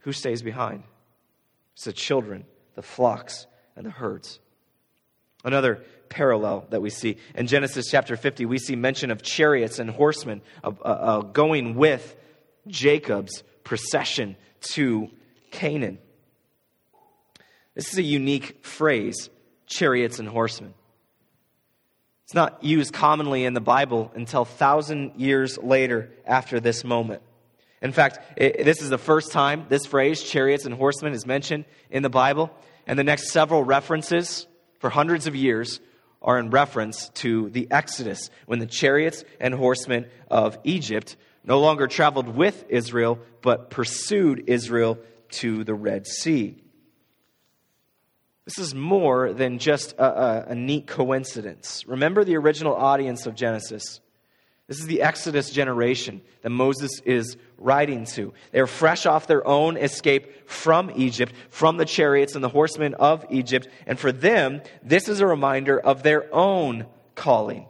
who 0.00 0.12
stays 0.12 0.42
behind? 0.42 0.82
It's 1.74 1.84
the 1.84 1.92
children, 1.92 2.44
the 2.74 2.82
flocks, 2.82 3.46
and 3.76 3.86
the 3.86 3.90
herds. 3.90 4.40
Another 5.44 5.84
parallel 6.10 6.66
that 6.68 6.82
we 6.82 6.90
see. 6.90 7.16
In 7.34 7.46
Genesis 7.46 7.86
chapter 7.90 8.16
50, 8.16 8.44
we 8.44 8.58
see 8.58 8.76
mention 8.76 9.10
of 9.10 9.22
chariots 9.22 9.78
and 9.78 9.88
horsemen 9.88 10.42
uh, 10.62 10.72
uh, 10.82 11.20
going 11.22 11.76
with 11.76 12.14
Jacob's 12.66 13.42
procession 13.64 14.36
to 14.74 15.08
Canaan. 15.50 15.98
This 17.74 17.92
is 17.92 17.98
a 17.98 18.02
unique 18.02 18.66
phrase 18.66 19.30
chariots 19.66 20.18
and 20.18 20.28
horsemen. 20.28 20.74
It's 22.24 22.34
not 22.34 22.62
used 22.62 22.92
commonly 22.92 23.44
in 23.44 23.54
the 23.54 23.60
Bible 23.60 24.12
until 24.14 24.44
thousand 24.44 25.12
years 25.16 25.58
later 25.58 26.10
after 26.26 26.60
this 26.60 26.84
moment. 26.84 27.22
In 27.82 27.92
fact, 27.92 28.18
it, 28.36 28.64
this 28.64 28.82
is 28.82 28.90
the 28.90 28.98
first 28.98 29.32
time 29.32 29.66
this 29.68 29.86
phrase, 29.86 30.22
chariots 30.22 30.66
and 30.66 30.74
horsemen, 30.74 31.12
is 31.12 31.26
mentioned 31.26 31.64
in 31.90 32.02
the 32.02 32.10
Bible. 32.10 32.50
And 32.86 32.98
the 32.98 33.04
next 33.04 33.30
several 33.30 33.64
references 33.64 34.46
for 34.80 34.90
hundreds 34.90 35.26
of 35.26 35.34
years 35.34 35.80
are 36.22 36.38
in 36.38 36.50
reference 36.50 37.08
to 37.10 37.48
the 37.50 37.68
Exodus, 37.70 38.30
when 38.46 38.58
the 38.58 38.66
chariots 38.66 39.24
and 39.40 39.54
horsemen 39.54 40.06
of 40.30 40.58
Egypt 40.64 41.16
no 41.44 41.60
longer 41.60 41.86
traveled 41.86 42.28
with 42.28 42.64
Israel, 42.68 43.18
but 43.42 43.70
pursued 43.70 44.44
Israel 44.46 44.98
to 45.30 45.64
the 45.64 45.74
Red 45.74 46.06
Sea. 46.06 46.62
This 48.44 48.58
is 48.58 48.74
more 48.74 49.32
than 49.32 49.58
just 49.58 49.92
a, 49.92 50.04
a, 50.04 50.44
a 50.48 50.54
neat 50.54 50.86
coincidence. 50.86 51.86
Remember 51.86 52.24
the 52.24 52.36
original 52.36 52.74
audience 52.74 53.26
of 53.26 53.34
Genesis. 53.34 54.00
This 54.70 54.78
is 54.78 54.86
the 54.86 55.02
Exodus 55.02 55.50
generation 55.50 56.20
that 56.42 56.50
Moses 56.50 57.00
is 57.04 57.36
writing 57.58 58.04
to. 58.04 58.32
They're 58.52 58.68
fresh 58.68 59.04
off 59.04 59.26
their 59.26 59.44
own 59.44 59.76
escape 59.76 60.48
from 60.48 60.92
Egypt, 60.94 61.32
from 61.48 61.76
the 61.76 61.84
chariots 61.84 62.36
and 62.36 62.44
the 62.44 62.48
horsemen 62.48 62.94
of 62.94 63.26
Egypt. 63.30 63.66
And 63.84 63.98
for 63.98 64.12
them, 64.12 64.62
this 64.80 65.08
is 65.08 65.18
a 65.18 65.26
reminder 65.26 65.76
of 65.76 66.04
their 66.04 66.32
own 66.32 66.86
calling. 67.16 67.66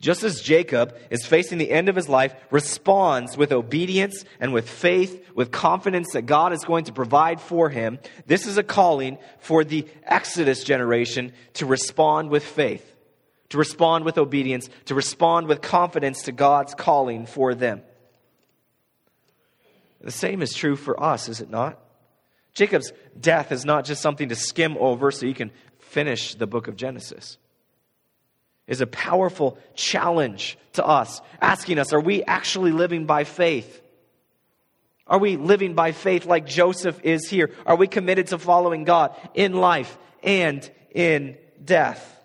Just 0.00 0.22
as 0.22 0.40
Jacob 0.40 0.96
is 1.10 1.26
facing 1.26 1.58
the 1.58 1.72
end 1.72 1.90
of 1.90 1.96
his 1.96 2.08
life, 2.08 2.34
responds 2.50 3.36
with 3.36 3.52
obedience 3.52 4.24
and 4.40 4.54
with 4.54 4.66
faith, 4.66 5.22
with 5.34 5.50
confidence 5.50 6.14
that 6.14 6.22
God 6.22 6.54
is 6.54 6.64
going 6.64 6.84
to 6.84 6.92
provide 6.94 7.38
for 7.38 7.68
him, 7.68 7.98
this 8.24 8.46
is 8.46 8.56
a 8.56 8.62
calling 8.62 9.18
for 9.40 9.62
the 9.62 9.86
Exodus 10.04 10.64
generation 10.64 11.34
to 11.52 11.66
respond 11.66 12.30
with 12.30 12.44
faith 12.44 12.94
to 13.50 13.58
respond 13.58 14.04
with 14.04 14.18
obedience, 14.18 14.68
to 14.86 14.94
respond 14.94 15.46
with 15.46 15.62
confidence 15.62 16.22
to 16.22 16.32
God's 16.32 16.74
calling 16.74 17.26
for 17.26 17.54
them. 17.54 17.82
The 20.00 20.10
same 20.10 20.42
is 20.42 20.54
true 20.54 20.76
for 20.76 21.02
us, 21.02 21.28
is 21.28 21.40
it 21.40 21.50
not? 21.50 21.78
Jacob's 22.54 22.92
death 23.18 23.52
is 23.52 23.64
not 23.64 23.84
just 23.84 24.02
something 24.02 24.28
to 24.28 24.34
skim 24.34 24.76
over 24.78 25.10
so 25.10 25.26
you 25.26 25.34
can 25.34 25.50
finish 25.78 26.34
the 26.34 26.46
book 26.46 26.68
of 26.68 26.76
Genesis. 26.76 27.38
Is 28.66 28.80
a 28.80 28.86
powerful 28.86 29.58
challenge 29.74 30.58
to 30.74 30.84
us, 30.84 31.22
asking 31.40 31.78
us, 31.78 31.92
are 31.92 32.00
we 32.00 32.22
actually 32.24 32.72
living 32.72 33.06
by 33.06 33.24
faith? 33.24 33.82
Are 35.06 35.18
we 35.18 35.36
living 35.36 35.74
by 35.74 35.92
faith 35.92 36.26
like 36.26 36.46
Joseph 36.46 37.00
is 37.02 37.30
here? 37.30 37.50
Are 37.64 37.76
we 37.76 37.86
committed 37.86 38.26
to 38.28 38.38
following 38.38 38.84
God 38.84 39.16
in 39.32 39.54
life 39.54 39.96
and 40.22 40.70
in 40.92 41.38
death? 41.64 42.17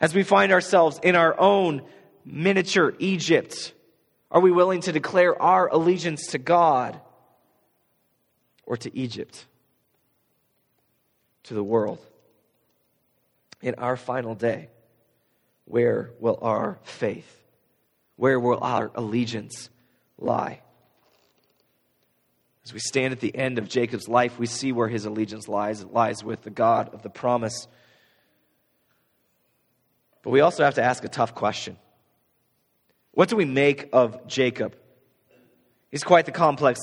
As 0.00 0.14
we 0.14 0.22
find 0.22 0.50
ourselves 0.50 0.98
in 1.02 1.14
our 1.14 1.38
own 1.38 1.82
miniature 2.24 2.94
Egypt, 2.98 3.74
are 4.30 4.40
we 4.40 4.50
willing 4.50 4.80
to 4.82 4.92
declare 4.92 5.40
our 5.40 5.68
allegiance 5.68 6.28
to 6.28 6.38
God 6.38 6.98
or 8.64 8.76
to 8.78 8.96
Egypt, 8.96 9.44
to 11.44 11.54
the 11.54 11.62
world? 11.62 11.98
In 13.60 13.74
our 13.74 13.96
final 13.96 14.34
day, 14.34 14.70
where 15.66 16.10
will 16.18 16.38
our 16.40 16.78
faith, 16.82 17.42
where 18.16 18.40
will 18.40 18.58
our 18.62 18.90
allegiance 18.94 19.68
lie? 20.18 20.62
As 22.64 22.72
we 22.72 22.80
stand 22.80 23.12
at 23.12 23.20
the 23.20 23.34
end 23.34 23.58
of 23.58 23.68
Jacob's 23.68 24.08
life, 24.08 24.38
we 24.38 24.46
see 24.46 24.72
where 24.72 24.88
his 24.88 25.04
allegiance 25.04 25.46
lies. 25.48 25.82
It 25.82 25.92
lies 25.92 26.24
with 26.24 26.42
the 26.42 26.50
God 26.50 26.94
of 26.94 27.02
the 27.02 27.10
promise 27.10 27.66
but 30.22 30.30
we 30.30 30.40
also 30.40 30.64
have 30.64 30.74
to 30.74 30.82
ask 30.82 31.04
a 31.04 31.08
tough 31.08 31.34
question. 31.34 31.76
What 33.12 33.28
do 33.28 33.36
we 33.36 33.44
make 33.44 33.88
of 33.92 34.26
Jacob? 34.26 34.76
He's 35.90 36.04
quite 36.04 36.26
the 36.26 36.32
complex 36.32 36.78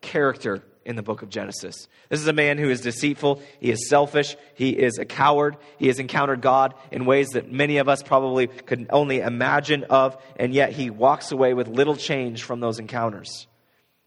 character 0.00 0.62
in 0.84 0.96
the 0.96 1.02
book 1.02 1.22
of 1.22 1.28
Genesis. 1.28 1.88
This 2.08 2.20
is 2.20 2.26
a 2.26 2.32
man 2.32 2.58
who 2.58 2.68
is 2.68 2.80
deceitful, 2.80 3.40
he 3.60 3.70
is 3.70 3.88
selfish, 3.88 4.36
he 4.54 4.70
is 4.70 4.98
a 4.98 5.04
coward, 5.04 5.56
he 5.78 5.86
has 5.88 5.98
encountered 5.98 6.40
God 6.40 6.74
in 6.90 7.04
ways 7.04 7.28
that 7.30 7.50
many 7.50 7.78
of 7.78 7.88
us 7.88 8.02
probably 8.02 8.46
could 8.48 8.86
only 8.90 9.20
imagine 9.20 9.84
of, 9.84 10.16
and 10.36 10.52
yet 10.52 10.72
he 10.72 10.90
walks 10.90 11.32
away 11.32 11.54
with 11.54 11.68
little 11.68 11.96
change 11.96 12.42
from 12.42 12.60
those 12.60 12.78
encounters. 12.78 13.46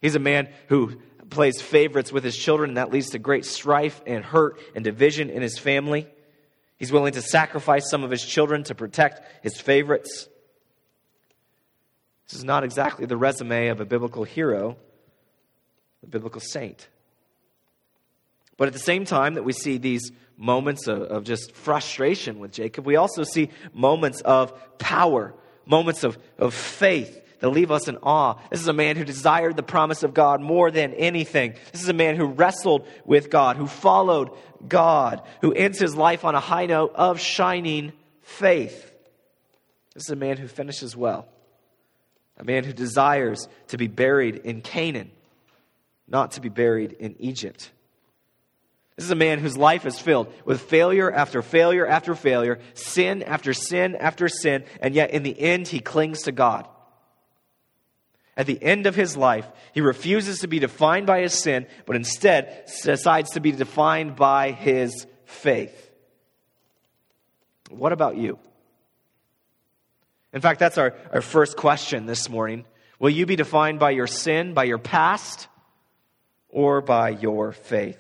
He's 0.02 0.16
a 0.16 0.20
man 0.20 0.50
who 0.68 1.00
plays 1.30 1.62
favorites 1.62 2.12
with 2.12 2.24
his 2.24 2.38
children, 2.38 2.72
and 2.72 2.78
that 2.78 2.92
leads 2.92 3.12
to 3.12 3.20
great 3.20 3.46
strife 3.46 4.02
and 4.06 4.24
hurt 4.24 4.60
and 4.76 4.84
division 4.84 5.30
in 5.30 5.42
his 5.42 5.58
family. 5.58 6.08
He's 6.78 6.92
willing 6.92 7.14
to 7.14 7.22
sacrifice 7.22 7.90
some 7.90 8.04
of 8.04 8.12
his 8.12 8.24
children 8.24 8.64
to 8.66 8.76
protect 8.76 9.44
his 9.44 9.60
favorites. 9.60 10.28
This 12.28 12.40
is 12.40 12.44
not 12.44 12.64
exactly 12.64 13.06
the 13.06 13.18
resume 13.18 13.68
of 13.68 13.80
a 13.80 13.86
biblical 13.86 14.24
hero, 14.24 14.78
a 16.04 16.08
biblical 16.08 16.42
saint. 16.42 16.88
But 18.58 18.68
at 18.68 18.74
the 18.74 18.80
same 18.80 19.06
time 19.06 19.36
that 19.36 19.44
we 19.44 19.54
see 19.54 19.78
these 19.78 20.12
moments 20.38 20.88
of, 20.88 21.02
of, 21.04 21.24
just 21.24 21.54
frustration 21.54 22.40
with 22.40 22.52
Jacob, 22.52 22.86
we 22.86 22.96
also 22.96 23.24
see 23.24 23.50
moments 23.74 24.22
of 24.22 24.54
power, 24.78 25.34
moments 25.66 26.04
of, 26.04 26.18
of 26.38 26.54
faith 26.54 27.22
that 27.40 27.50
leave 27.50 27.72
us 27.72 27.88
in 27.88 27.98
awe. 27.98 28.36
This 28.50 28.62
is 28.62 28.68
a 28.68 28.74
man 28.74 28.96
who 28.96 29.04
desired 29.04 29.56
the 29.56 29.64
promise 29.64 30.04
of 30.04 30.14
God 30.14 30.42
more 30.42 30.72
than 30.72 30.94
anything. 30.94 31.56
This 31.72 31.84
is 31.84 31.90
a 31.90 31.94
man 31.94 32.16
who 32.16 32.28
wrestled 32.28 32.88
with 33.06 33.30
God, 33.30 33.58
who 33.58 33.68
followed 33.68 34.30
God, 34.70 35.22
who 35.42 35.54
ends 35.54 35.80
his 35.80 35.96
life 35.96 36.26
on 36.26 36.36
a 36.36 36.40
high 36.40 36.66
note 36.66 36.94
of 36.96 37.20
shining 37.20 37.94
faith. 38.22 38.92
This 39.94 40.04
is 40.04 40.10
a 40.10 40.16
man 40.16 40.38
who 40.38 40.48
finishes 40.48 40.96
well, 40.96 41.28
a 42.38 42.44
man 42.44 42.64
who 42.64 42.74
desires 42.74 43.48
to 43.70 43.78
be 43.78 43.88
buried 43.88 44.36
in 44.36 44.62
Canaan, 44.62 45.12
not 46.08 46.32
to 46.32 46.42
be 46.42 46.50
buried 46.50 46.94
in 46.94 47.16
Egypt. 47.20 47.72
This 48.96 49.06
is 49.06 49.12
a 49.12 49.16
man 49.16 49.40
whose 49.40 49.58
life 49.58 49.86
is 49.86 50.00
filled 50.00 50.34
with 50.46 50.62
failure 50.62 51.12
after 51.12 51.42
failure 51.42 51.86
after 51.86 52.16
failure, 52.16 52.60
sin 52.76 53.24
after 53.24 53.54
sin 53.54 53.96
after 53.96 54.30
sin, 54.30 54.64
and 54.82 54.96
yet 54.96 55.12
in 55.12 55.24
the 55.24 55.38
end 55.38 55.68
he 55.68 55.80
clings 55.80 56.24
to 56.24 56.32
God. 56.32 56.68
At 58.38 58.48
the 58.48 58.62
end 58.62 58.86
of 58.86 58.96
his 58.96 59.16
life, 59.16 59.48
he 59.74 59.82
refuses 59.82 60.40
to 60.40 60.48
be 60.48 60.60
defined 60.60 61.08
by 61.08 61.22
his 61.22 61.34
sin, 61.34 61.68
but 61.86 61.96
instead 61.96 62.70
decides 62.84 63.32
to 63.32 63.40
be 63.40 63.52
defined 63.52 64.16
by 64.16 64.52
his 64.52 65.08
faith. 65.24 65.92
What 67.70 67.94
about 67.94 68.18
you? 68.18 68.38
In 70.34 70.42
fact, 70.42 70.60
that's 70.60 70.78
our, 70.78 70.94
our 71.14 71.22
first 71.22 71.56
question 71.56 72.06
this 72.06 72.30
morning. 72.30 72.66
Will 73.00 73.10
you 73.10 73.26
be 73.26 73.38
defined 73.38 73.80
by 73.80 73.92
your 73.92 74.08
sin, 74.08 74.54
by 74.54 74.66
your 74.66 74.78
past, 74.80 75.48
or 76.50 76.82
by 76.82 77.10
your 77.10 77.54
faith? 77.54 78.00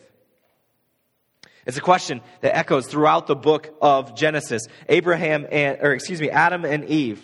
It's 1.65 1.77
a 1.77 1.81
question 1.81 2.21
that 2.41 2.55
echoes 2.55 2.87
throughout 2.87 3.25
the 3.25 3.35
book 3.35 3.73
of 3.81 4.15
Genesis. 4.15 4.67
Abraham 4.89 5.47
and, 5.49 5.79
or 5.81 5.93
excuse 5.93 6.19
me, 6.19 6.29
Adam 6.29 6.65
and 6.65 6.85
Eve 6.85 7.23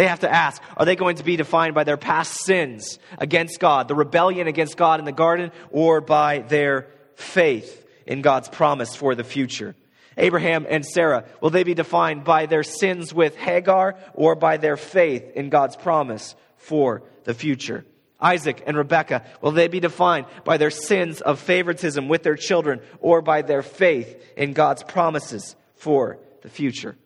they 0.00 0.06
have 0.06 0.20
to 0.20 0.32
ask 0.32 0.62
are 0.78 0.86
they 0.86 0.96
going 0.96 1.16
to 1.16 1.24
be 1.24 1.36
defined 1.36 1.74
by 1.74 1.84
their 1.84 1.98
past 1.98 2.32
sins 2.44 2.98
against 3.18 3.60
God, 3.60 3.86
the 3.86 3.94
rebellion 3.94 4.46
against 4.46 4.78
God 4.78 4.98
in 4.98 5.04
the 5.04 5.12
garden, 5.12 5.52
or 5.70 6.00
by 6.00 6.38
their 6.38 6.88
faith 7.16 7.86
in 8.06 8.22
God's 8.22 8.48
promise 8.48 8.96
for 8.96 9.14
the 9.14 9.24
future? 9.24 9.74
Abraham 10.16 10.66
and 10.68 10.86
Sarah, 10.86 11.26
will 11.42 11.50
they 11.50 11.64
be 11.64 11.74
defined 11.74 12.24
by 12.24 12.46
their 12.46 12.62
sins 12.62 13.12
with 13.12 13.36
Hagar 13.36 13.96
or 14.14 14.34
by 14.34 14.56
their 14.56 14.78
faith 14.78 15.32
in 15.34 15.50
God's 15.50 15.76
promise 15.76 16.34
for 16.56 17.02
the 17.24 17.34
future? 17.34 17.84
Isaac 18.18 18.62
and 18.66 18.78
Rebekah, 18.78 19.24
will 19.42 19.52
they 19.52 19.68
be 19.68 19.80
defined 19.80 20.26
by 20.44 20.56
their 20.56 20.70
sins 20.70 21.20
of 21.20 21.38
favoritism 21.38 22.08
with 22.08 22.22
their 22.22 22.36
children 22.36 22.80
or 23.00 23.20
by 23.20 23.42
their 23.42 23.62
faith 23.62 24.22
in 24.34 24.54
God's 24.54 24.82
promises 24.82 25.56
for 25.74 26.18
the 26.40 26.48
future? 26.48 26.96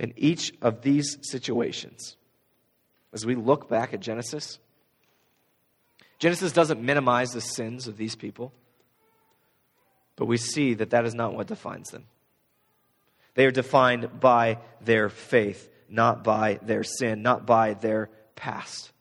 In 0.00 0.14
each 0.16 0.54
of 0.62 0.80
these 0.80 1.18
situations. 1.20 2.16
As 3.12 3.26
we 3.26 3.34
look 3.34 3.68
back 3.68 3.92
at 3.92 4.00
Genesis, 4.00 4.58
Genesis 6.18 6.52
doesn't 6.52 6.80
minimize 6.80 7.30
the 7.30 7.40
sins 7.42 7.86
of 7.86 7.98
these 7.98 8.16
people, 8.16 8.52
but 10.16 10.24
we 10.24 10.38
see 10.38 10.74
that 10.74 10.90
that 10.90 11.04
is 11.04 11.14
not 11.14 11.34
what 11.34 11.48
defines 11.48 11.90
them. 11.90 12.06
They 13.34 13.44
are 13.44 13.50
defined 13.50 14.20
by 14.20 14.58
their 14.80 15.10
faith, 15.10 15.68
not 15.88 16.24
by 16.24 16.58
their 16.62 16.82
sin, 16.82 17.20
not 17.22 17.46
by 17.46 17.74
their 17.74 18.08
past. 18.36 18.92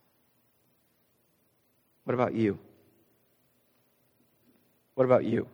What 2.03 2.13
about 2.13 2.33
you? 2.33 2.59
What 4.95 5.05
about 5.05 5.23
you? 5.23 5.47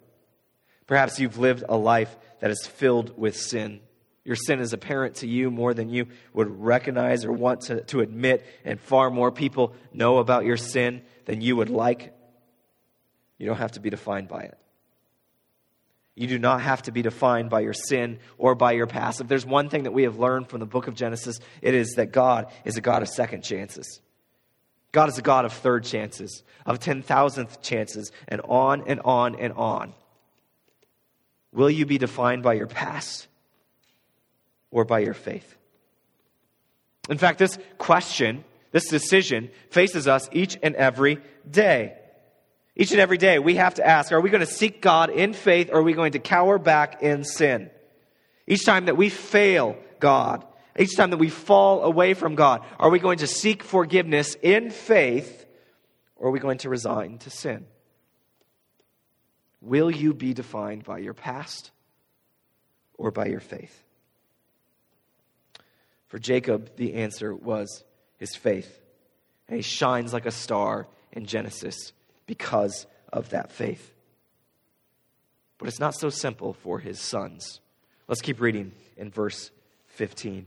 Perhaps 0.88 1.20
you've 1.20 1.38
lived 1.38 1.64
a 1.70 1.78
life 1.78 2.16
that 2.40 2.50
is 2.50 2.66
filled 2.66 3.16
with 3.16 3.38
sin 3.38 3.82
your 4.26 4.36
sin 4.36 4.60
is 4.60 4.74
apparent 4.74 5.18
to 5.18 5.28
you 5.28 5.52
more 5.52 5.76
than 5.76 5.90
you 5.90 6.08
would 6.34 6.50
recognize 6.60 7.24
or 7.24 7.32
want 7.32 7.62
to, 7.62 7.82
to 7.82 8.02
admit, 8.02 8.44
and 8.66 8.80
far 8.82 9.12
more 9.12 9.32
people 9.32 9.76
know 9.94 10.18
about 10.18 10.46
your 10.46 10.58
sin 10.58 11.04
than 11.26 11.42
you 11.42 11.56
would 11.56 11.70
like. 11.70 12.12
You 13.38 13.46
don't 13.46 13.58
have 13.58 13.74
to 13.74 13.80
be 13.80 13.92
defined 13.92 14.28
by 14.28 14.42
it. 14.42 14.58
You 16.16 16.28
do 16.28 16.40
not 16.40 16.62
have 16.62 16.82
to 16.84 16.92
be 16.92 17.04
defined 17.04 17.50
by 17.50 17.60
your 17.60 17.74
sin 17.74 18.20
or 18.38 18.56
by 18.56 18.72
your 18.72 18.88
past. 18.88 19.22
If 19.22 19.28
there's 19.28 19.46
one 19.46 19.70
thing 19.70 19.84
that 19.84 19.92
we 19.92 20.04
have 20.04 20.18
learned 20.18 20.50
from 20.50 20.60
the 20.60 20.66
book 20.66 20.88
of 20.88 20.96
Genesis, 20.96 21.40
it 21.62 21.76
is 21.76 21.94
that 21.98 22.12
God 22.12 22.48
is 22.64 22.78
a 22.78 22.82
God 22.82 23.04
of 23.04 23.10
second 23.10 23.44
chances. 23.44 24.02
God 24.92 25.10
is 25.10 25.18
a 25.18 25.22
God 25.22 25.46
of 25.46 25.52
third 25.52 25.84
chances, 25.84 26.42
of 26.66 26.80
10,000th 26.80 27.62
chances, 27.62 28.12
and 28.28 28.42
on 28.46 28.88
and 28.88 29.02
on 29.02 29.36
and 29.36 29.54
on. 29.54 29.94
Will 31.52 31.70
you 31.70 31.86
be 31.86 31.98
defined 31.98 32.44
by 32.44 32.54
your 32.54 32.68
past? 32.68 33.28
Or 34.76 34.84
by 34.84 35.00
your 35.00 35.14
faith? 35.14 35.56
In 37.10 37.18
fact, 37.18 37.40
this 37.40 37.58
question, 37.78 38.44
this 38.72 38.90
decision, 38.90 39.50
faces 39.70 40.06
us 40.06 40.28
each 40.34 40.58
and 40.62 40.76
every 40.76 41.20
day. 41.50 41.96
Each 42.76 42.92
and 42.92 43.00
every 43.00 43.18
day, 43.18 43.40
we 43.40 43.56
have 43.56 43.76
to 43.76 43.88
ask 43.88 44.12
are 44.12 44.20
we 44.20 44.30
going 44.30 44.46
to 44.46 44.46
seek 44.46 44.82
God 44.82 45.10
in 45.10 45.32
faith 45.32 45.70
or 45.72 45.80
are 45.80 45.84
we 45.84 45.94
going 45.94 46.12
to 46.12 46.20
cower 46.20 46.58
back 46.58 47.02
in 47.02 47.24
sin? 47.24 47.70
Each 48.48 48.66
time 48.66 48.88
that 48.88 48.98
we 48.98 49.08
fail 49.08 49.78
God, 50.02 50.46
each 50.78 50.98
time 50.98 51.12
that 51.12 51.18
we 51.18 51.30
fall 51.30 51.84
away 51.84 52.14
from 52.14 52.36
God, 52.36 52.66
are 52.78 52.90
we 52.90 53.00
going 53.00 53.20
to 53.20 53.28
seek 53.28 53.64
forgiveness 53.64 54.36
in 54.42 54.72
faith 54.72 55.46
or 56.18 56.28
are 56.28 56.32
we 56.32 56.40
going 56.40 56.58
to 56.60 56.70
resign 56.70 57.20
to 57.20 57.30
sin? 57.30 57.66
Will 59.62 59.90
you 59.90 60.14
be 60.14 60.34
defined 60.34 60.84
by 60.84 60.98
your 60.98 61.14
past 61.14 61.72
or 62.96 63.10
by 63.12 63.28
your 63.28 63.40
faith? 63.40 63.85
For 66.16 66.20
Jacob, 66.20 66.78
the 66.78 66.94
answer 66.94 67.36
was 67.36 67.84
his 68.20 68.38
faith. 68.38 68.80
And 69.50 69.58
he 69.58 69.62
shines 69.62 70.14
like 70.14 70.26
a 70.26 70.32
star 70.32 70.88
in 71.12 71.26
Genesis 71.26 71.92
because 72.26 72.88
of 73.12 73.32
that 73.32 73.52
faith. 73.52 73.94
But 75.58 75.68
it's 75.68 75.82
not 75.82 75.94
so 75.94 76.08
simple 76.08 76.54
for 76.54 76.80
his 76.80 77.02
sons. 77.02 77.60
Let's 78.08 78.22
keep 78.22 78.40
reading 78.40 78.72
in 78.96 79.12
verse 79.12 79.52
15. 79.88 80.46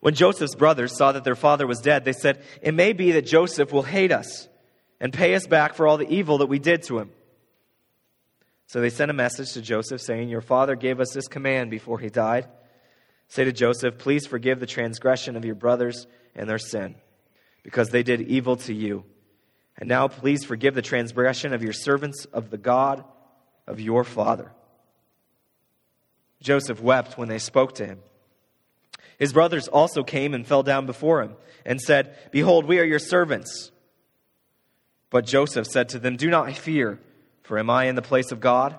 When 0.00 0.14
Joseph's 0.14 0.56
brothers 0.56 0.96
saw 0.96 1.12
that 1.12 1.22
their 1.22 1.36
father 1.36 1.68
was 1.68 1.78
dead, 1.78 2.04
they 2.04 2.12
said, 2.12 2.42
It 2.60 2.74
may 2.74 2.94
be 2.94 3.12
that 3.12 3.26
Joseph 3.26 3.72
will 3.72 3.84
hate 3.84 4.10
us 4.10 4.48
and 4.98 5.12
pay 5.12 5.36
us 5.36 5.46
back 5.46 5.74
for 5.74 5.86
all 5.86 5.98
the 5.98 6.12
evil 6.12 6.38
that 6.38 6.46
we 6.46 6.58
did 6.58 6.82
to 6.88 6.98
him. 6.98 7.12
So 8.66 8.80
they 8.80 8.90
sent 8.90 9.12
a 9.12 9.14
message 9.14 9.52
to 9.52 9.62
Joseph 9.62 10.00
saying, 10.00 10.30
Your 10.30 10.40
father 10.40 10.74
gave 10.74 10.98
us 10.98 11.12
this 11.12 11.28
command 11.28 11.70
before 11.70 12.00
he 12.00 12.08
died. 12.08 12.48
Say 13.28 13.44
to 13.44 13.52
Joseph, 13.52 13.98
Please 13.98 14.26
forgive 14.26 14.60
the 14.60 14.66
transgression 14.66 15.36
of 15.36 15.44
your 15.44 15.54
brothers 15.54 16.06
and 16.34 16.48
their 16.48 16.58
sin, 16.58 16.94
because 17.62 17.90
they 17.90 18.02
did 18.02 18.20
evil 18.22 18.56
to 18.56 18.74
you. 18.74 19.04
And 19.78 19.88
now 19.88 20.08
please 20.08 20.44
forgive 20.44 20.74
the 20.74 20.82
transgression 20.82 21.52
of 21.52 21.62
your 21.62 21.72
servants 21.72 22.24
of 22.26 22.50
the 22.50 22.58
God 22.58 23.04
of 23.66 23.80
your 23.80 24.04
father. 24.04 24.52
Joseph 26.42 26.80
wept 26.80 27.18
when 27.18 27.28
they 27.28 27.38
spoke 27.38 27.74
to 27.76 27.86
him. 27.86 27.98
His 29.18 29.32
brothers 29.32 29.68
also 29.68 30.02
came 30.02 30.34
and 30.34 30.46
fell 30.46 30.62
down 30.62 30.86
before 30.86 31.22
him 31.22 31.34
and 31.64 31.80
said, 31.80 32.16
Behold, 32.30 32.66
we 32.66 32.78
are 32.78 32.84
your 32.84 32.98
servants. 32.98 33.70
But 35.10 35.26
Joseph 35.26 35.66
said 35.66 35.90
to 35.90 35.98
them, 35.98 36.16
Do 36.16 36.28
not 36.28 36.52
fear, 36.54 37.00
for 37.42 37.58
am 37.58 37.70
I 37.70 37.84
in 37.84 37.94
the 37.94 38.02
place 38.02 38.32
of 38.32 38.40
God? 38.40 38.78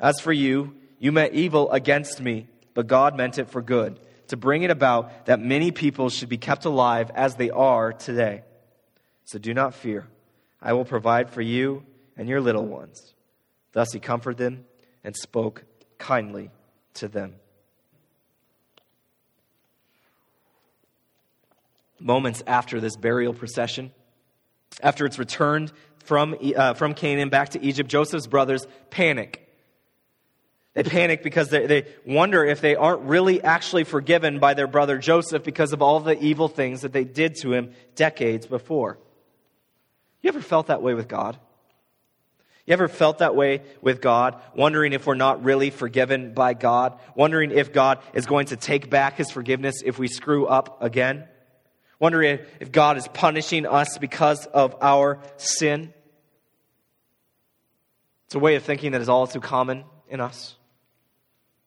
As 0.00 0.20
for 0.20 0.32
you, 0.32 0.74
you 0.98 1.12
meant 1.12 1.34
evil 1.34 1.70
against 1.70 2.20
me, 2.20 2.48
but 2.78 2.86
God 2.86 3.16
meant 3.16 3.38
it 3.38 3.50
for 3.50 3.60
good, 3.60 3.98
to 4.28 4.36
bring 4.36 4.62
it 4.62 4.70
about 4.70 5.26
that 5.26 5.40
many 5.40 5.72
people 5.72 6.10
should 6.10 6.28
be 6.28 6.38
kept 6.38 6.64
alive 6.64 7.10
as 7.12 7.34
they 7.34 7.50
are 7.50 7.92
today. 7.92 8.42
So 9.24 9.40
do 9.40 9.52
not 9.52 9.74
fear. 9.74 10.06
I 10.62 10.74
will 10.74 10.84
provide 10.84 11.30
for 11.30 11.42
you 11.42 11.82
and 12.16 12.28
your 12.28 12.40
little 12.40 12.64
ones. 12.64 13.14
Thus 13.72 13.92
he 13.92 13.98
comforted 13.98 14.38
them 14.38 14.64
and 15.02 15.16
spoke 15.16 15.64
kindly 15.98 16.52
to 16.94 17.08
them. 17.08 17.34
Moments 21.98 22.44
after 22.46 22.80
this 22.80 22.94
burial 22.94 23.34
procession, 23.34 23.90
after 24.80 25.04
it's 25.04 25.18
returned 25.18 25.72
from, 26.04 26.36
uh, 26.56 26.74
from 26.74 26.94
Canaan 26.94 27.28
back 27.28 27.48
to 27.48 27.60
Egypt, 27.60 27.90
Joseph's 27.90 28.28
brothers 28.28 28.68
panic. 28.90 29.47
They 30.74 30.82
panic 30.82 31.22
because 31.22 31.48
they, 31.48 31.66
they 31.66 31.86
wonder 32.06 32.44
if 32.44 32.60
they 32.60 32.76
aren't 32.76 33.02
really 33.02 33.42
actually 33.42 33.84
forgiven 33.84 34.38
by 34.38 34.54
their 34.54 34.66
brother 34.66 34.98
Joseph 34.98 35.42
because 35.42 35.72
of 35.72 35.82
all 35.82 36.00
the 36.00 36.18
evil 36.22 36.48
things 36.48 36.82
that 36.82 36.92
they 36.92 37.04
did 37.04 37.36
to 37.36 37.52
him 37.52 37.72
decades 37.94 38.46
before. 38.46 38.98
You 40.20 40.28
ever 40.28 40.40
felt 40.40 40.68
that 40.68 40.82
way 40.82 40.94
with 40.94 41.08
God? 41.08 41.38
You 42.66 42.74
ever 42.74 42.88
felt 42.88 43.18
that 43.18 43.34
way 43.34 43.62
with 43.80 44.02
God, 44.02 44.42
wondering 44.54 44.92
if 44.92 45.06
we're 45.06 45.14
not 45.14 45.42
really 45.42 45.70
forgiven 45.70 46.34
by 46.34 46.52
God, 46.52 46.98
wondering 47.14 47.50
if 47.50 47.72
God 47.72 48.00
is 48.12 48.26
going 48.26 48.48
to 48.48 48.56
take 48.56 48.90
back 48.90 49.16
his 49.16 49.30
forgiveness 49.30 49.76
if 49.82 49.98
we 49.98 50.06
screw 50.06 50.46
up 50.46 50.82
again? 50.82 51.24
Wondering 51.98 52.40
if 52.60 52.70
God 52.70 52.98
is 52.98 53.08
punishing 53.08 53.64
us 53.64 53.96
because 53.96 54.44
of 54.44 54.76
our 54.82 55.18
sin? 55.38 55.94
It's 58.26 58.34
a 58.34 58.38
way 58.38 58.56
of 58.56 58.64
thinking 58.64 58.92
that 58.92 59.00
is 59.00 59.08
all 59.08 59.26
too 59.26 59.40
common 59.40 59.84
in 60.10 60.20
us. 60.20 60.54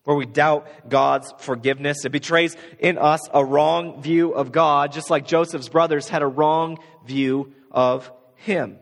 Where 0.04 0.16
we 0.16 0.26
doubt 0.26 0.90
God's 0.90 1.34
forgiveness. 1.40 2.06
It 2.06 2.12
betrays 2.12 2.56
in 2.80 2.98
us 2.98 3.22
a 3.34 3.46
wrong 3.46 4.02
view 4.02 4.34
of 4.34 4.52
God, 4.52 4.92
just 4.92 5.10
like 5.10 5.28
Joseph's 5.28 5.70
brothers 5.70 6.10
had 6.10 6.24
a 6.24 6.28
wrong 6.28 6.80
view 7.06 7.54
of 7.70 8.12
him. 8.36 8.78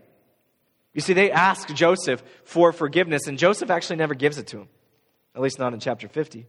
You 0.94 1.02
see, 1.02 1.14
they 1.14 1.32
ask 1.32 1.74
Joseph 1.74 2.24
for 2.44 2.72
forgiveness, 2.72 3.28
and 3.28 3.38
Joseph 3.38 3.70
actually 3.70 3.98
never 3.98 4.16
gives 4.16 4.38
it 4.38 4.48
to 4.48 4.60
him, 4.60 4.70
at 5.36 5.42
least 5.42 5.60
not 5.60 5.74
in 5.74 5.80
chapter 5.80 6.08
50. 6.08 6.46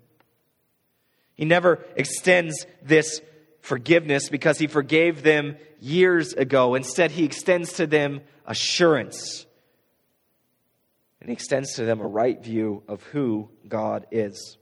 He 1.35 1.45
never 1.45 1.85
extends 1.97 2.67
this 2.83 3.21
forgiveness 3.61 4.29
because 4.29 4.59
he 4.59 4.67
forgave 4.67 5.23
them 5.23 5.57
years 5.81 6.33
ago. 6.33 6.75
Instead, 6.75 7.11
he 7.11 7.25
extends 7.25 7.75
to 7.75 7.87
them 7.87 8.21
assurance. 8.47 9.47
And 11.21 11.29
he 11.29 11.35
extends 11.35 11.75
to 11.75 11.85
them 11.85 12.01
a 12.01 12.07
right 12.07 12.43
view 12.43 12.83
of 12.89 13.03
who 13.05 13.51
God 13.69 14.07
is. 14.11 14.59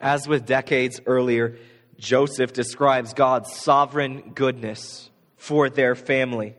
As 0.00 0.28
with 0.28 0.46
decades 0.46 1.00
earlier, 1.06 1.56
Joseph 1.98 2.52
describes 2.52 3.14
God's 3.14 3.52
sovereign 3.54 4.32
goodness 4.34 5.10
for 5.36 5.68
their 5.68 5.94
family. 5.94 6.54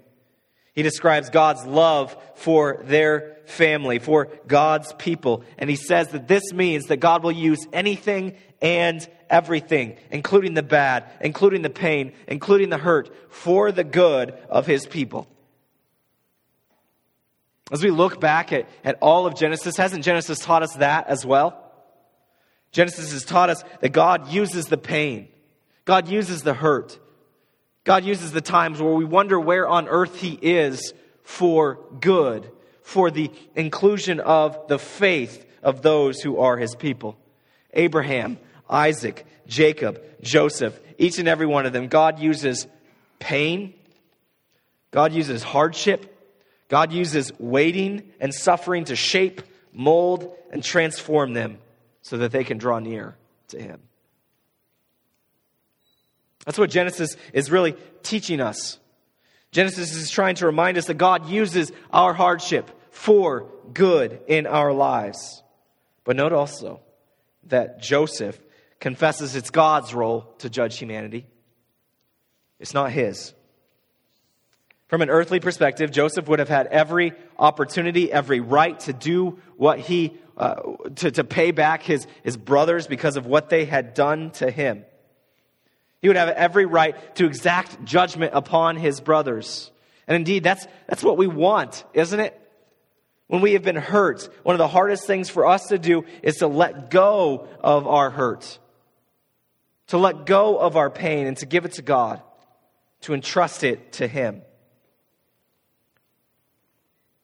He 0.74 0.84
describes 0.84 1.30
God's 1.30 1.66
love 1.66 2.16
for 2.36 2.82
their 2.84 3.38
family, 3.46 4.00
for 4.00 4.30
God's 4.48 4.94
people. 4.94 5.44
And 5.58 5.70
he 5.70 5.76
says 5.76 6.10
that 6.10 6.28
this 6.28 6.54
means 6.54 6.86
that 6.86 6.98
God 6.98 7.24
will 7.24 7.32
use 7.32 7.60
anything 7.74 8.36
and 8.62 9.06
everything, 9.30 9.98
including 10.12 10.54
the 10.54 10.64
bad, 10.64 11.06
including 11.22 11.62
the 11.62 11.70
pain, 11.70 12.14
including 12.28 12.70
the 12.70 12.78
hurt, 12.78 13.10
for 13.34 13.72
the 13.72 13.84
good 13.84 14.32
of 14.50 14.66
his 14.66 14.86
people. 14.86 15.28
As 17.72 17.84
we 17.84 17.92
look 17.92 18.20
back 18.20 18.52
at, 18.52 18.68
at 18.84 18.98
all 19.02 19.26
of 19.26 19.36
Genesis, 19.36 19.78
hasn't 19.78 20.04
Genesis 20.04 20.40
taught 20.40 20.64
us 20.64 20.74
that 20.76 21.08
as 21.08 21.26
well? 21.26 21.69
Genesis 22.72 23.12
has 23.12 23.26
taught 23.26 23.50
us 23.50 23.64
that 23.82 23.90
God 23.90 24.28
uses 24.30 24.66
the 24.66 24.78
pain, 24.78 25.28
God 25.86 26.08
uses 26.08 26.44
the 26.44 26.54
hurt, 26.54 27.00
God 27.84 28.04
uses 28.04 28.32
the 28.32 28.42
times 28.42 28.82
where 28.82 28.94
we 28.94 29.06
wonder 29.06 29.40
where 29.40 29.68
on 29.68 29.88
earth 29.88 30.20
He 30.20 30.34
is 30.34 30.94
for 31.24 31.80
good, 32.00 32.52
for 32.84 33.10
the 33.10 33.32
inclusion 33.56 34.20
of 34.20 34.68
the 34.68 34.80
faith 34.80 35.46
of 35.64 35.82
those 35.82 36.22
who 36.22 36.40
are 36.40 36.58
His 36.58 36.76
people. 36.76 37.18
Abraham, 37.74 38.38
Isaac, 38.70 39.26
Jacob, 39.48 40.02
Joseph, 40.22 40.80
each 40.98 41.18
and 41.18 41.28
every 41.28 41.48
one 41.48 41.66
of 41.66 41.74
them, 41.74 41.88
God 41.88 42.20
uses 42.20 42.68
pain, 43.18 43.74
God 44.92 45.14
uses 45.14 45.42
hardship, 45.42 46.16
God 46.68 46.92
uses 46.92 47.32
waiting 47.40 48.12
and 48.20 48.34
suffering 48.34 48.86
to 48.86 48.96
shape, 48.96 49.42
mold, 49.74 50.36
and 50.52 50.64
transform 50.64 51.34
them 51.34 51.58
so 52.02 52.18
that 52.18 52.32
they 52.32 52.44
can 52.44 52.58
draw 52.58 52.80
near 52.80 53.16
to 53.50 53.62
Him. 53.62 53.80
That's 56.46 56.58
what 56.58 56.70
Genesis 56.70 57.16
is 57.34 57.52
really 57.52 57.76
teaching 58.04 58.40
us. 58.42 58.80
Genesis 59.52 59.96
is 59.96 60.10
trying 60.10 60.36
to 60.36 60.46
remind 60.46 60.78
us 60.78 60.86
that 60.86 60.96
God 60.96 61.28
uses 61.28 61.72
our 61.92 62.14
hardship 62.14 62.70
for 62.92 63.48
good 63.74 64.20
in 64.28 64.48
our 64.48 64.74
lives. 64.74 65.44
But 66.04 66.16
note 66.16 66.34
also 66.34 66.82
that 67.48 67.82
Joseph 67.82 68.40
confesses 68.80 69.36
it's 69.36 69.50
God's 69.50 69.94
role 69.94 70.34
to 70.40 70.50
judge 70.50 70.78
humanity, 70.78 71.26
it's 72.60 72.74
not 72.74 72.92
his. 72.92 73.34
From 74.88 75.04
an 75.04 75.10
earthly 75.12 75.40
perspective, 75.40 75.92
Joseph 75.92 76.28
would 76.28 76.40
have 76.40 76.50
had 76.50 76.66
every 76.66 77.14
opportunity, 77.38 78.12
every 78.12 78.40
right 78.40 78.80
to 78.82 78.94
do 78.94 79.38
what 79.56 79.78
he, 79.78 80.18
uh, 80.40 80.56
to, 80.96 81.12
to 81.12 81.24
pay 81.24 81.52
back 81.52 81.84
his, 81.84 82.08
his 82.24 82.38
brothers 82.38 82.88
because 82.88 83.18
of 83.18 83.26
what 83.26 83.50
they 83.50 83.66
had 83.66 83.94
done 83.94 84.32
to 84.32 84.50
him. 84.50 84.86
He 86.02 86.08
would 86.08 86.18
have 86.18 86.30
every 86.30 86.66
right 86.66 86.96
to 87.18 87.26
exact 87.26 87.84
judgment 87.84 88.32
upon 88.34 88.78
his 88.78 89.02
brothers. 89.02 89.70
And 90.08 90.16
indeed, 90.16 90.44
that's, 90.44 90.66
that's 90.88 91.04
what 91.04 91.18
we 91.18 91.28
want, 91.28 91.84
isn't 91.94 92.20
it? 92.20 92.40
When 93.28 93.42
we 93.42 93.54
have 93.54 93.64
been 93.64 93.76
hurt, 93.76 94.28
one 94.44 94.56
of 94.56 94.60
the 94.60 94.68
hardest 94.68 95.06
things 95.06 95.30
for 95.30 95.46
us 95.46 95.68
to 95.68 95.78
do 95.78 96.06
is 96.24 96.38
to 96.38 96.48
let 96.48 96.90
go 96.90 97.48
of 97.60 97.86
our 97.86 98.10
hurt, 98.10 98.58
to 99.88 99.98
let 99.98 100.26
go 100.26 100.58
of 100.58 100.78
our 100.78 100.90
pain, 100.90 101.28
and 101.28 101.38
to 101.38 101.46
give 101.46 101.66
it 101.66 101.74
to 101.74 101.84
God, 101.84 102.24
to 103.02 103.14
entrust 103.14 103.64
it 103.64 103.92
to 103.94 104.08
Him. 104.08 104.42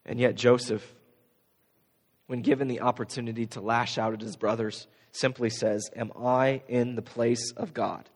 And 0.06 0.19
yet, 0.19 0.36
Joseph, 0.36 0.95
when 2.28 2.42
given 2.42 2.68
the 2.68 2.82
opportunity 2.82 3.46
to 3.48 3.62
lash 3.62 3.98
out 3.98 4.14
at 4.14 4.22
his 4.22 4.36
brothers, 4.36 4.88
simply 5.12 5.50
says, 5.50 5.90
Am 5.96 6.12
I 6.20 6.62
in 6.68 6.96
the 6.96 7.02
place 7.02 7.52
of 7.52 7.74
God? 7.74 8.10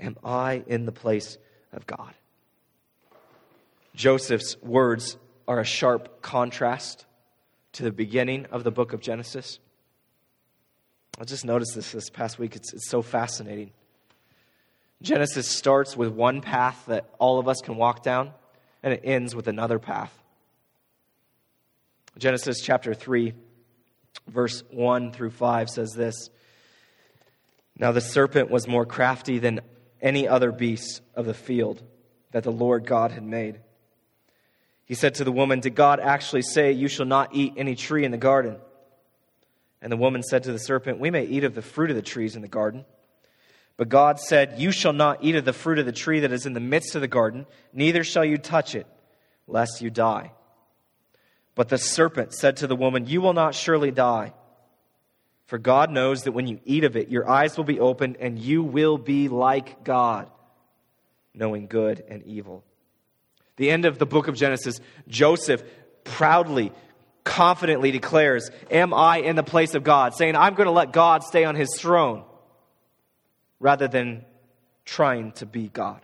Am 0.00 0.16
I 0.22 0.62
in 0.66 0.86
the 0.86 0.92
place 0.92 1.38
of 1.72 1.86
God? 1.86 2.14
Joseph's 3.94 4.56
words 4.62 5.16
are 5.46 5.58
a 5.58 5.64
sharp 5.64 6.22
contrast 6.22 7.06
to 7.72 7.82
the 7.82 7.90
beginning 7.90 8.46
of 8.46 8.64
the 8.64 8.70
book 8.70 8.92
of 8.92 9.00
Genesis. 9.00 9.58
I 11.20 11.24
just 11.24 11.44
noticed 11.44 11.74
this 11.74 11.90
this 11.92 12.10
past 12.10 12.38
week. 12.38 12.54
It's, 12.54 12.72
it's 12.72 12.88
so 12.88 13.02
fascinating. 13.02 13.72
Genesis 15.02 15.48
starts 15.48 15.96
with 15.96 16.10
one 16.10 16.40
path 16.40 16.84
that 16.86 17.08
all 17.18 17.38
of 17.38 17.48
us 17.48 17.60
can 17.60 17.76
walk 17.76 18.02
down, 18.02 18.32
and 18.82 18.92
it 18.92 19.00
ends 19.04 19.34
with 19.34 19.48
another 19.48 19.78
path. 19.78 20.12
Genesis 22.18 22.60
chapter 22.60 22.94
3, 22.94 23.32
verse 24.26 24.64
1 24.72 25.12
through 25.12 25.30
5 25.30 25.70
says 25.70 25.92
this 25.92 26.30
Now 27.78 27.92
the 27.92 28.00
serpent 28.00 28.50
was 28.50 28.66
more 28.66 28.84
crafty 28.84 29.38
than 29.38 29.60
any 30.02 30.26
other 30.26 30.50
beast 30.50 31.00
of 31.14 31.26
the 31.26 31.34
field 31.34 31.80
that 32.32 32.42
the 32.42 32.50
Lord 32.50 32.86
God 32.86 33.12
had 33.12 33.22
made. 33.22 33.60
He 34.84 34.94
said 34.94 35.14
to 35.16 35.24
the 35.24 35.30
woman, 35.30 35.60
Did 35.60 35.76
God 35.76 36.00
actually 36.00 36.42
say, 36.42 36.72
You 36.72 36.88
shall 36.88 37.06
not 37.06 37.36
eat 37.36 37.54
any 37.56 37.76
tree 37.76 38.04
in 38.04 38.10
the 38.10 38.18
garden? 38.18 38.56
And 39.80 39.92
the 39.92 39.96
woman 39.96 40.24
said 40.24 40.42
to 40.42 40.52
the 40.52 40.58
serpent, 40.58 40.98
We 40.98 41.10
may 41.10 41.24
eat 41.24 41.44
of 41.44 41.54
the 41.54 41.62
fruit 41.62 41.90
of 41.90 41.96
the 41.96 42.02
trees 42.02 42.34
in 42.34 42.42
the 42.42 42.48
garden. 42.48 42.84
But 43.76 43.90
God 43.90 44.18
said, 44.18 44.58
You 44.58 44.72
shall 44.72 44.92
not 44.92 45.22
eat 45.22 45.36
of 45.36 45.44
the 45.44 45.52
fruit 45.52 45.78
of 45.78 45.86
the 45.86 45.92
tree 45.92 46.18
that 46.20 46.32
is 46.32 46.46
in 46.46 46.52
the 46.52 46.58
midst 46.58 46.96
of 46.96 47.00
the 47.00 47.06
garden, 47.06 47.46
neither 47.72 48.02
shall 48.02 48.24
you 48.24 48.38
touch 48.38 48.74
it, 48.74 48.88
lest 49.46 49.80
you 49.80 49.90
die. 49.90 50.32
But 51.58 51.70
the 51.70 51.76
serpent 51.76 52.32
said 52.34 52.58
to 52.58 52.68
the 52.68 52.76
woman, 52.76 53.06
You 53.06 53.20
will 53.20 53.32
not 53.32 53.52
surely 53.52 53.90
die. 53.90 54.32
For 55.46 55.58
God 55.58 55.90
knows 55.90 56.22
that 56.22 56.30
when 56.30 56.46
you 56.46 56.60
eat 56.64 56.84
of 56.84 56.96
it, 56.96 57.08
your 57.08 57.28
eyes 57.28 57.56
will 57.56 57.64
be 57.64 57.80
opened, 57.80 58.18
and 58.20 58.38
you 58.38 58.62
will 58.62 58.96
be 58.96 59.26
like 59.28 59.82
God, 59.82 60.30
knowing 61.34 61.66
good 61.66 62.04
and 62.08 62.22
evil. 62.22 62.62
The 63.56 63.70
end 63.70 63.86
of 63.86 63.98
the 63.98 64.06
book 64.06 64.28
of 64.28 64.36
Genesis, 64.36 64.78
Joseph 65.08 65.64
proudly 66.04 66.70
confidently 67.24 67.90
declares, 67.90 68.52
Am 68.70 68.94
I 68.94 69.16
in 69.16 69.34
the 69.34 69.42
place 69.42 69.74
of 69.74 69.82
God? 69.82 70.14
Saying, 70.14 70.36
I'm 70.36 70.54
going 70.54 70.68
to 70.68 70.70
let 70.70 70.92
God 70.92 71.24
stay 71.24 71.44
on 71.44 71.56
his 71.56 71.76
throne 71.76 72.22
rather 73.58 73.88
than 73.88 74.24
trying 74.84 75.32
to 75.32 75.44
be 75.44 75.66
God. 75.66 76.02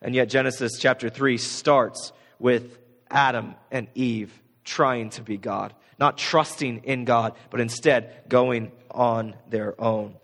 And 0.00 0.14
yet, 0.14 0.30
Genesis 0.30 0.78
chapter 0.78 1.10
3 1.10 1.36
starts 1.36 2.12
with 2.38 2.78
Adam 3.10 3.54
and 3.70 3.88
Eve 3.94 4.32
trying 4.64 5.10
to 5.10 5.22
be 5.22 5.36
God, 5.36 5.74
not 5.98 6.18
trusting 6.18 6.84
in 6.84 7.04
God, 7.04 7.34
but 7.50 7.60
instead 7.60 8.24
going 8.28 8.72
on 8.90 9.36
their 9.48 9.80
own. 9.80 10.16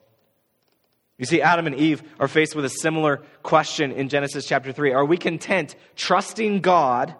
You 1.19 1.27
see, 1.27 1.41
Adam 1.41 1.67
and 1.67 1.77
Eve 1.77 2.03
are 2.19 2.27
faced 2.27 2.57
with 2.57 2.65
a 2.65 2.69
similar 2.69 3.19
question 3.43 3.93
in 3.93 4.09
Genesis 4.09 4.47
chapter 4.47 4.73
3. 4.73 4.93
Are 4.93 5.05
we 5.05 5.17
content 5.17 5.77
trusting 5.95 6.61
God 6.61 7.15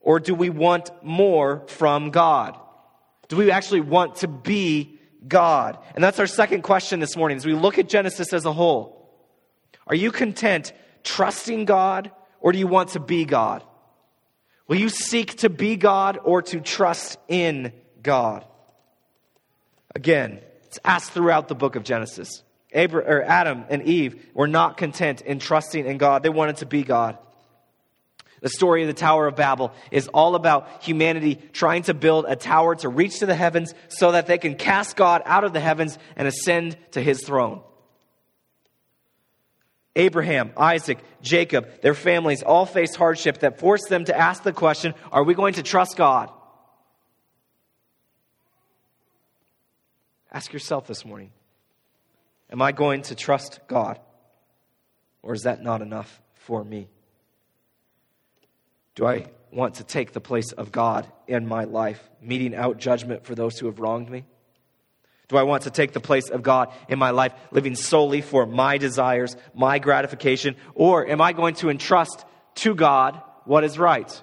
or 0.00 0.20
do 0.20 0.34
we 0.34 0.50
want 0.50 0.90
more 1.02 1.64
from 1.66 2.10
God? 2.10 2.56
Do 3.28 3.36
we 3.36 3.50
actually 3.50 3.80
want 3.80 4.16
to 4.16 4.28
be 4.28 4.98
God? 5.26 5.78
And 5.94 6.02
that's 6.02 6.18
our 6.18 6.26
second 6.26 6.62
question 6.62 7.00
this 7.00 7.16
morning 7.16 7.36
as 7.36 7.46
we 7.46 7.54
look 7.54 7.78
at 7.78 7.88
Genesis 7.88 8.32
as 8.32 8.44
a 8.44 8.52
whole. 8.52 9.10
Are 9.86 9.94
you 9.94 10.12
content 10.12 10.72
trusting 11.02 11.64
God 11.64 12.12
or 12.40 12.52
do 12.52 12.58
you 12.58 12.66
want 12.66 12.90
to 12.90 13.00
be 13.00 13.24
God? 13.24 13.64
Will 14.70 14.76
you 14.76 14.88
seek 14.88 15.38
to 15.38 15.50
be 15.50 15.74
God 15.74 16.20
or 16.22 16.42
to 16.42 16.60
trust 16.60 17.18
in 17.26 17.72
God? 18.04 18.44
Again, 19.96 20.38
it's 20.66 20.78
asked 20.84 21.10
throughout 21.10 21.48
the 21.48 21.56
book 21.56 21.74
of 21.74 21.82
Genesis. 21.82 22.44
Abraham, 22.70 23.24
Adam 23.26 23.64
and 23.68 23.82
Eve 23.82 24.24
were 24.32 24.46
not 24.46 24.76
content 24.76 25.22
in 25.22 25.40
trusting 25.40 25.86
in 25.86 25.98
God, 25.98 26.22
they 26.22 26.28
wanted 26.28 26.58
to 26.58 26.66
be 26.66 26.84
God. 26.84 27.18
The 28.42 28.48
story 28.48 28.82
of 28.82 28.86
the 28.86 28.94
Tower 28.94 29.26
of 29.26 29.34
Babel 29.34 29.72
is 29.90 30.06
all 30.06 30.36
about 30.36 30.84
humanity 30.84 31.40
trying 31.52 31.82
to 31.82 31.92
build 31.92 32.26
a 32.28 32.36
tower 32.36 32.76
to 32.76 32.88
reach 32.88 33.18
to 33.18 33.26
the 33.26 33.34
heavens 33.34 33.74
so 33.88 34.12
that 34.12 34.28
they 34.28 34.38
can 34.38 34.54
cast 34.54 34.94
God 34.94 35.22
out 35.26 35.42
of 35.42 35.52
the 35.52 35.58
heavens 35.58 35.98
and 36.14 36.28
ascend 36.28 36.76
to 36.92 37.02
his 37.02 37.24
throne. 37.24 37.60
Abraham, 39.96 40.52
Isaac, 40.56 40.98
Jacob, 41.20 41.80
their 41.80 41.94
families 41.94 42.42
all 42.42 42.64
faced 42.64 42.96
hardship 42.96 43.38
that 43.38 43.58
forced 43.58 43.88
them 43.88 44.04
to 44.04 44.16
ask 44.16 44.42
the 44.42 44.52
question 44.52 44.94
Are 45.10 45.24
we 45.24 45.34
going 45.34 45.54
to 45.54 45.62
trust 45.62 45.96
God? 45.96 46.30
Ask 50.32 50.52
yourself 50.52 50.86
this 50.86 51.04
morning 51.04 51.32
Am 52.50 52.62
I 52.62 52.72
going 52.72 53.02
to 53.02 53.14
trust 53.14 53.60
God? 53.66 53.98
Or 55.22 55.34
is 55.34 55.42
that 55.42 55.62
not 55.62 55.82
enough 55.82 56.20
for 56.34 56.64
me? 56.64 56.88
Do 58.94 59.06
I 59.06 59.26
want 59.52 59.76
to 59.76 59.84
take 59.84 60.12
the 60.12 60.20
place 60.20 60.52
of 60.52 60.72
God 60.72 61.10
in 61.26 61.46
my 61.46 61.64
life, 61.64 62.08
meting 62.20 62.54
out 62.54 62.78
judgment 62.78 63.24
for 63.24 63.34
those 63.34 63.58
who 63.58 63.66
have 63.66 63.78
wronged 63.78 64.08
me? 64.08 64.24
Do 65.30 65.36
I 65.36 65.44
want 65.44 65.62
to 65.62 65.70
take 65.70 65.92
the 65.92 66.00
place 66.00 66.28
of 66.28 66.42
God 66.42 66.72
in 66.88 66.98
my 66.98 67.10
life, 67.10 67.32
living 67.52 67.76
solely 67.76 68.20
for 68.20 68.46
my 68.46 68.78
desires, 68.78 69.36
my 69.54 69.78
gratification? 69.78 70.56
Or 70.74 71.06
am 71.06 71.20
I 71.20 71.32
going 71.32 71.54
to 71.56 71.70
entrust 71.70 72.24
to 72.56 72.74
God 72.74 73.22
what 73.44 73.62
is 73.62 73.78
right? 73.78 74.22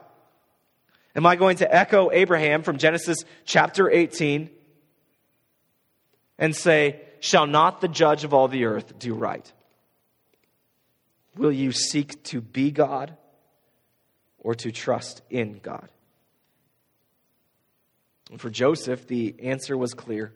Am 1.15 1.25
I 1.25 1.37
going 1.37 1.57
to 1.57 1.73
echo 1.73 2.11
Abraham 2.11 2.61
from 2.61 2.77
Genesis 2.77 3.19
chapter 3.45 3.89
18 3.89 4.49
and 6.37 6.53
say, 6.53 6.99
Shall 7.21 7.47
not 7.47 7.79
the 7.79 7.87
judge 7.87 8.25
of 8.25 8.33
all 8.33 8.49
the 8.49 8.65
earth 8.65 8.99
do 8.99 9.13
right? 9.13 9.49
Will 11.37 11.53
you 11.53 11.71
seek 11.71 12.21
to 12.25 12.41
be 12.41 12.69
God 12.69 13.15
or 14.39 14.55
to 14.55 14.73
trust 14.73 15.21
in 15.29 15.61
God? 15.63 15.87
And 18.29 18.41
for 18.41 18.49
Joseph, 18.49 19.07
the 19.07 19.35
answer 19.41 19.77
was 19.77 19.93
clear. 19.93 20.33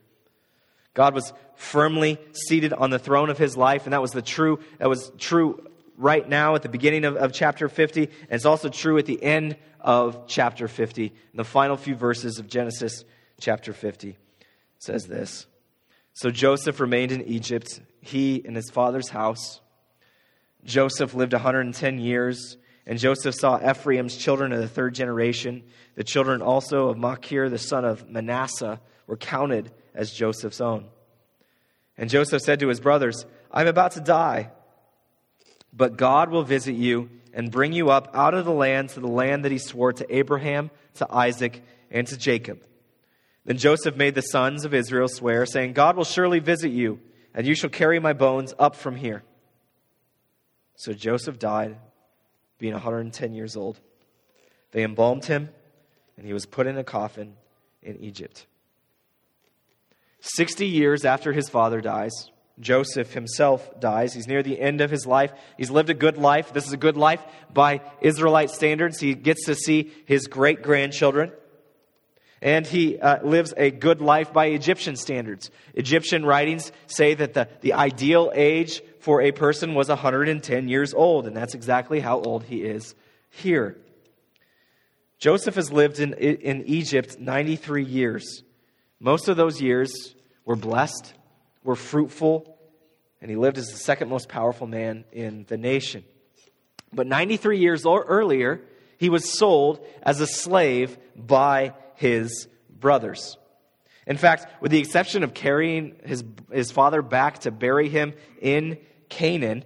God 0.93 1.13
was 1.13 1.33
firmly 1.55 2.19
seated 2.33 2.73
on 2.73 2.89
the 2.89 2.99
throne 2.99 3.29
of 3.29 3.37
his 3.37 3.55
life, 3.55 3.85
and 3.85 3.93
that 3.93 4.01
was 4.01 4.11
the 4.11 4.21
true, 4.21 4.59
that 4.77 4.89
was 4.89 5.11
true 5.17 5.67
right 5.97 6.27
now 6.27 6.55
at 6.55 6.63
the 6.63 6.69
beginning 6.69 7.05
of, 7.05 7.15
of 7.15 7.33
chapter 7.33 7.69
50, 7.69 8.03
and 8.03 8.11
it's 8.29 8.45
also 8.45 8.69
true 8.69 8.97
at 8.97 9.05
the 9.05 9.21
end 9.21 9.55
of 9.79 10.27
chapter 10.27 10.67
50. 10.67 11.05
In 11.05 11.13
the 11.33 11.43
final 11.43 11.77
few 11.77 11.95
verses 11.95 12.39
of 12.39 12.47
Genesis 12.47 13.05
chapter 13.39 13.73
50 13.73 14.17
says 14.79 15.05
this. 15.05 15.45
So 16.13 16.29
Joseph 16.29 16.79
remained 16.79 17.11
in 17.11 17.21
Egypt, 17.23 17.79
he 18.01 18.41
and 18.45 18.55
his 18.55 18.69
father's 18.69 19.09
house. 19.09 19.61
Joseph 20.65 21.13
lived 21.13 21.33
110 21.33 21.99
years 21.99 22.57
and 22.85 22.97
Joseph 22.97 23.35
saw 23.35 23.57
Ephraim's 23.57 24.17
children 24.17 24.51
of 24.51 24.59
the 24.59 24.67
third 24.67 24.95
generation. 24.95 25.63
The 25.95 26.03
children 26.03 26.41
also 26.41 26.89
of 26.89 26.97
Machir, 26.97 27.49
the 27.49 27.57
son 27.57 27.85
of 27.85 28.09
Manasseh, 28.09 28.81
were 29.07 29.17
counted 29.17 29.71
as 29.93 30.11
Joseph's 30.11 30.61
own. 30.61 30.85
And 31.97 32.09
Joseph 32.09 32.41
said 32.41 32.59
to 32.61 32.67
his 32.67 32.79
brothers, 32.79 33.25
I'm 33.51 33.67
about 33.67 33.91
to 33.91 34.01
die, 34.01 34.51
but 35.73 35.97
God 35.97 36.29
will 36.29 36.43
visit 36.43 36.73
you 36.73 37.09
and 37.33 37.51
bring 37.51 37.73
you 37.73 37.89
up 37.89 38.09
out 38.13 38.33
of 38.33 38.45
the 38.45 38.51
land 38.51 38.89
to 38.89 38.99
the 38.99 39.07
land 39.07 39.45
that 39.45 39.51
he 39.51 39.57
swore 39.57 39.93
to 39.93 40.15
Abraham, 40.15 40.71
to 40.95 41.13
Isaac, 41.13 41.63
and 41.89 42.07
to 42.07 42.17
Jacob. 42.17 42.61
Then 43.45 43.57
Joseph 43.57 43.95
made 43.95 44.15
the 44.15 44.21
sons 44.21 44.65
of 44.65 44.73
Israel 44.73 45.07
swear, 45.07 45.45
saying, 45.45 45.73
God 45.73 45.95
will 45.95 46.03
surely 46.03 46.39
visit 46.39 46.71
you, 46.71 46.99
and 47.33 47.47
you 47.47 47.55
shall 47.55 47.69
carry 47.69 47.99
my 47.99 48.13
bones 48.13 48.53
up 48.59 48.75
from 48.75 48.95
here. 48.95 49.23
So 50.75 50.93
Joseph 50.93 51.39
died 51.39 51.77
being 52.57 52.73
110 52.73 53.33
years 53.33 53.55
old. 53.55 53.79
They 54.71 54.83
embalmed 54.83 55.25
him, 55.25 55.49
and 56.17 56.25
he 56.25 56.33
was 56.33 56.45
put 56.45 56.67
in 56.67 56.77
a 56.77 56.83
coffin 56.83 57.35
in 57.81 57.97
Egypt. 57.97 58.45
60 60.21 60.67
years 60.67 61.03
after 61.03 61.33
his 61.33 61.49
father 61.49 61.81
dies, 61.81 62.31
Joseph 62.59 63.13
himself 63.13 63.79
dies. 63.79 64.13
He's 64.13 64.27
near 64.27 64.43
the 64.43 64.59
end 64.59 64.81
of 64.81 64.91
his 64.91 65.05
life. 65.05 65.33
He's 65.57 65.71
lived 65.71 65.89
a 65.89 65.95
good 65.95 66.17
life. 66.17 66.53
This 66.53 66.67
is 66.67 66.73
a 66.73 66.77
good 66.77 66.95
life 66.95 67.21
by 67.53 67.81
Israelite 68.01 68.51
standards. 68.51 68.99
He 68.99 69.15
gets 69.15 69.45
to 69.45 69.55
see 69.55 69.91
his 70.05 70.27
great 70.27 70.61
grandchildren. 70.61 71.31
And 72.41 72.65
he 72.65 72.99
uh, 72.99 73.23
lives 73.23 73.53
a 73.55 73.69
good 73.69 74.01
life 74.01 74.33
by 74.33 74.47
Egyptian 74.47 74.95
standards. 74.95 75.51
Egyptian 75.73 76.25
writings 76.25 76.71
say 76.87 77.13
that 77.13 77.33
the, 77.33 77.47
the 77.61 77.73
ideal 77.73 78.31
age 78.33 78.81
for 78.99 79.21
a 79.21 79.31
person 79.31 79.75
was 79.75 79.89
110 79.89 80.67
years 80.67 80.93
old, 80.93 81.27
and 81.27 81.35
that's 81.35 81.53
exactly 81.53 81.99
how 81.99 82.19
old 82.19 82.43
he 82.43 82.63
is 82.63 82.95
here. 83.29 83.77
Joseph 85.19 85.53
has 85.53 85.71
lived 85.71 85.99
in, 85.99 86.13
in 86.13 86.63
Egypt 86.63 87.19
93 87.19 87.83
years. 87.83 88.43
Most 89.03 89.27
of 89.27 89.35
those 89.35 89.59
years 89.59 90.13
were 90.45 90.55
blessed, 90.55 91.15
were 91.63 91.75
fruitful, 91.75 92.55
and 93.19 93.31
he 93.31 93.35
lived 93.35 93.57
as 93.57 93.67
the 93.67 93.77
second 93.77 94.09
most 94.09 94.29
powerful 94.29 94.67
man 94.67 95.05
in 95.11 95.45
the 95.49 95.57
nation. 95.57 96.03
But 96.93 97.07
93 97.07 97.57
years 97.57 97.83
earlier, 97.83 98.61
he 98.99 99.09
was 99.09 99.27
sold 99.27 99.83
as 100.03 100.21
a 100.21 100.27
slave 100.27 100.99
by 101.15 101.73
his 101.95 102.47
brothers. 102.69 103.37
In 104.05 104.17
fact, 104.17 104.45
with 104.61 104.71
the 104.71 104.79
exception 104.79 105.23
of 105.23 105.33
carrying 105.33 105.95
his, 106.05 106.23
his 106.51 106.71
father 106.71 107.01
back 107.01 107.39
to 107.39 107.49
bury 107.49 107.89
him 107.89 108.13
in 108.39 108.77
Canaan, 109.09 109.63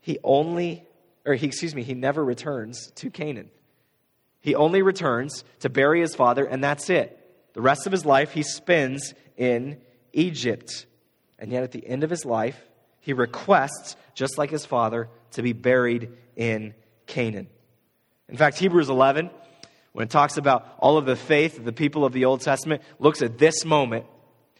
he 0.00 0.18
only 0.24 0.84
or 1.24 1.34
he, 1.34 1.46
excuse 1.46 1.74
me, 1.74 1.82
he 1.82 1.94
never 1.94 2.24
returns 2.24 2.90
to 2.96 3.10
Canaan. 3.10 3.50
He 4.40 4.54
only 4.54 4.82
returns 4.82 5.44
to 5.60 5.68
bury 5.68 6.00
his 6.00 6.14
father, 6.14 6.44
and 6.44 6.62
that's 6.62 6.88
it. 6.88 7.25
The 7.56 7.62
rest 7.62 7.86
of 7.86 7.92
his 7.92 8.04
life 8.04 8.32
he 8.32 8.42
spends 8.42 9.14
in 9.38 9.80
Egypt. 10.12 10.84
And 11.38 11.50
yet, 11.50 11.62
at 11.62 11.72
the 11.72 11.86
end 11.86 12.04
of 12.04 12.10
his 12.10 12.26
life, 12.26 12.60
he 13.00 13.14
requests, 13.14 13.96
just 14.14 14.36
like 14.36 14.50
his 14.50 14.66
father, 14.66 15.08
to 15.30 15.42
be 15.42 15.54
buried 15.54 16.10
in 16.36 16.74
Canaan. 17.06 17.48
In 18.28 18.36
fact, 18.36 18.58
Hebrews 18.58 18.90
11, 18.90 19.30
when 19.92 20.04
it 20.04 20.10
talks 20.10 20.36
about 20.36 20.70
all 20.78 20.98
of 20.98 21.06
the 21.06 21.16
faith 21.16 21.56
of 21.56 21.64
the 21.64 21.72
people 21.72 22.04
of 22.04 22.12
the 22.12 22.26
Old 22.26 22.42
Testament, 22.42 22.82
looks 22.98 23.22
at 23.22 23.38
this 23.38 23.64
moment. 23.64 24.04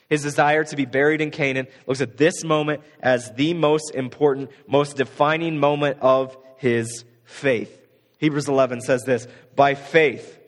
His 0.09 0.23
desire 0.23 0.65
to 0.65 0.75
be 0.75 0.87
buried 0.87 1.21
in 1.21 1.31
Canaan 1.31 1.67
looks 1.87 2.01
at 2.01 2.17
this 2.17 2.45
moment 2.45 2.81
as 3.01 3.31
the 3.33 3.53
most 3.53 3.95
important, 3.95 4.51
most 4.67 4.97
defining 4.97 5.59
moment 5.59 5.99
of 6.01 6.35
his 6.57 7.05
faith. 7.25 7.79
Hebrews 8.17 8.49
11 8.49 8.81
says 8.81 9.03
this 9.03 9.29
By 9.55 9.75
faith, 9.75 10.39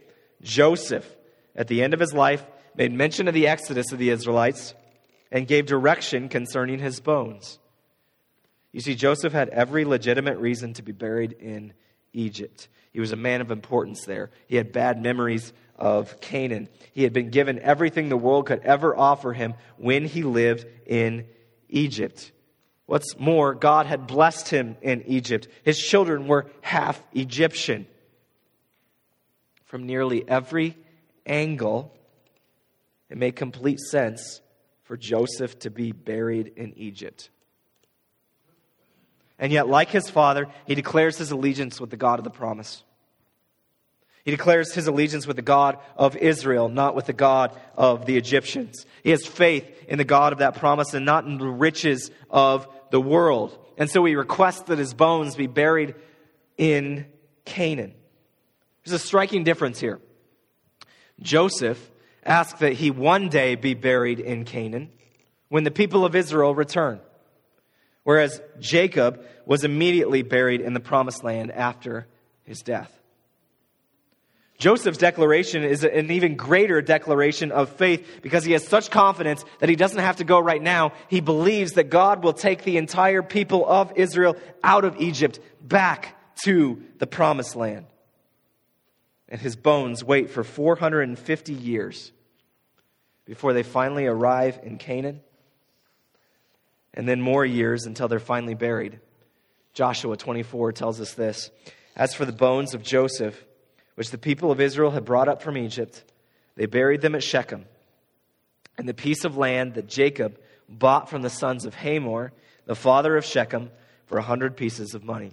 Joseph, 0.40 1.06
at 1.58 1.66
the 1.66 1.82
end 1.82 1.92
of 1.92 2.00
his 2.00 2.14
life, 2.14 2.46
made 2.76 2.92
mention 2.92 3.28
of 3.28 3.34
the 3.34 3.48
exodus 3.48 3.92
of 3.92 3.98
the 3.98 4.10
Israelites 4.10 4.74
and 5.30 5.46
gave 5.46 5.66
direction 5.66 6.28
concerning 6.28 6.78
his 6.78 7.00
bones. 7.00 7.58
You 8.72 8.80
see, 8.80 8.94
Joseph 8.94 9.32
had 9.32 9.48
every 9.48 9.84
legitimate 9.84 10.38
reason 10.38 10.72
to 10.74 10.82
be 10.82 10.92
buried 10.92 11.32
in 11.32 11.72
Egypt. 12.12 12.68
He 12.92 13.00
was 13.00 13.12
a 13.12 13.16
man 13.16 13.40
of 13.40 13.50
importance 13.50 14.04
there. 14.04 14.30
He 14.46 14.56
had 14.56 14.72
bad 14.72 15.02
memories 15.02 15.52
of 15.76 16.20
Canaan. 16.20 16.68
He 16.92 17.02
had 17.02 17.12
been 17.12 17.30
given 17.30 17.58
everything 17.58 18.08
the 18.08 18.16
world 18.16 18.46
could 18.46 18.60
ever 18.60 18.96
offer 18.96 19.32
him 19.32 19.54
when 19.76 20.04
he 20.04 20.22
lived 20.22 20.66
in 20.86 21.26
Egypt. 21.68 22.30
What's 22.86 23.18
more, 23.18 23.54
God 23.54 23.86
had 23.86 24.06
blessed 24.06 24.48
him 24.48 24.76
in 24.80 25.02
Egypt. 25.06 25.48
His 25.64 25.78
children 25.78 26.28
were 26.28 26.46
half 26.60 27.02
Egyptian. 27.12 27.86
From 29.64 29.86
nearly 29.86 30.26
every 30.26 30.76
angle, 31.28 31.94
it 33.10 33.18
made 33.18 33.36
complete 33.36 33.78
sense 33.78 34.40
for 34.82 34.96
Joseph 34.96 35.58
to 35.60 35.70
be 35.70 35.92
buried 35.92 36.52
in 36.56 36.72
Egypt. 36.76 37.30
And 39.38 39.52
yet, 39.52 39.68
like 39.68 39.90
his 39.90 40.10
father, 40.10 40.48
he 40.66 40.74
declares 40.74 41.18
his 41.18 41.30
allegiance 41.30 41.80
with 41.80 41.90
the 41.90 41.96
God 41.96 42.18
of 42.18 42.24
the 42.24 42.30
promise. 42.30 42.82
He 44.24 44.30
declares 44.32 44.74
his 44.74 44.88
allegiance 44.88 45.26
with 45.26 45.36
the 45.36 45.42
God 45.42 45.78
of 45.96 46.16
Israel, 46.16 46.68
not 46.68 46.94
with 46.94 47.06
the 47.06 47.12
God 47.12 47.58
of 47.76 48.04
the 48.04 48.16
Egyptians. 48.16 48.84
He 49.02 49.10
has 49.10 49.24
faith 49.24 49.64
in 49.88 49.96
the 49.96 50.04
God 50.04 50.32
of 50.32 50.40
that 50.40 50.56
promise 50.56 50.92
and 50.92 51.06
not 51.06 51.24
in 51.24 51.38
the 51.38 51.46
riches 51.46 52.10
of 52.28 52.68
the 52.90 53.00
world. 53.00 53.56
And 53.78 53.88
so 53.88 54.04
he 54.04 54.16
requests 54.16 54.62
that 54.62 54.78
his 54.78 54.92
bones 54.92 55.36
be 55.36 55.46
buried 55.46 55.94
in 56.58 57.06
Canaan. 57.44 57.94
There's 58.84 59.00
a 59.00 59.06
striking 59.06 59.44
difference 59.44 59.78
here. 59.80 60.00
Joseph 61.20 61.90
asked 62.24 62.58
that 62.60 62.74
he 62.74 62.90
one 62.90 63.28
day 63.28 63.54
be 63.54 63.74
buried 63.74 64.20
in 64.20 64.44
Canaan 64.44 64.90
when 65.48 65.64
the 65.64 65.70
people 65.70 66.04
of 66.04 66.14
Israel 66.14 66.54
return 66.54 67.00
whereas 68.08 68.40
Jacob 68.58 69.22
was 69.44 69.64
immediately 69.64 70.22
buried 70.22 70.62
in 70.62 70.72
the 70.72 70.80
promised 70.80 71.22
land 71.22 71.52
after 71.52 72.06
his 72.44 72.60
death. 72.60 72.90
Joseph's 74.56 74.96
declaration 74.96 75.62
is 75.62 75.84
an 75.84 76.10
even 76.10 76.34
greater 76.34 76.80
declaration 76.80 77.52
of 77.52 77.68
faith 77.68 78.20
because 78.22 78.44
he 78.44 78.52
has 78.52 78.66
such 78.66 78.90
confidence 78.90 79.44
that 79.58 79.68
he 79.68 79.76
doesn't 79.76 80.00
have 80.00 80.16
to 80.16 80.24
go 80.24 80.40
right 80.40 80.62
now. 80.62 80.94
He 81.08 81.20
believes 81.20 81.72
that 81.72 81.90
God 81.90 82.24
will 82.24 82.32
take 82.32 82.64
the 82.64 82.78
entire 82.78 83.22
people 83.22 83.68
of 83.68 83.92
Israel 83.96 84.38
out 84.64 84.86
of 84.86 84.96
Egypt 84.96 85.38
back 85.60 86.16
to 86.44 86.82
the 86.96 87.06
promised 87.06 87.56
land. 87.56 87.84
And 89.28 89.40
his 89.40 89.56
bones 89.56 90.02
wait 90.02 90.30
for 90.30 90.42
450 90.42 91.52
years 91.52 92.12
before 93.24 93.52
they 93.52 93.62
finally 93.62 94.06
arrive 94.06 94.58
in 94.62 94.78
Canaan 94.78 95.20
and 96.94 97.06
then 97.06 97.20
more 97.20 97.44
years 97.44 97.84
until 97.84 98.08
they're 98.08 98.18
finally 98.18 98.54
buried. 98.54 99.00
Joshua 99.74 100.16
24 100.16 100.72
tells 100.72 101.00
us 101.00 101.14
this 101.14 101.50
As 101.94 102.14
for 102.14 102.24
the 102.24 102.32
bones 102.32 102.74
of 102.74 102.82
Joseph, 102.82 103.44
which 103.96 104.10
the 104.10 104.18
people 104.18 104.50
of 104.50 104.60
Israel 104.60 104.90
had 104.90 105.04
brought 105.04 105.28
up 105.28 105.42
from 105.42 105.58
Egypt, 105.58 106.04
they 106.56 106.66
buried 106.66 107.02
them 107.02 107.14
at 107.14 107.22
Shechem. 107.22 107.66
And 108.78 108.88
the 108.88 108.94
piece 108.94 109.24
of 109.24 109.36
land 109.36 109.74
that 109.74 109.88
Jacob 109.88 110.38
bought 110.68 111.10
from 111.10 111.22
the 111.22 111.30
sons 111.30 111.64
of 111.64 111.74
Hamor, 111.74 112.32
the 112.64 112.76
father 112.76 113.16
of 113.16 113.24
Shechem, 113.24 113.70
for 114.06 114.18
a 114.18 114.22
hundred 114.22 114.56
pieces 114.56 114.94
of 114.94 115.04
money. 115.04 115.32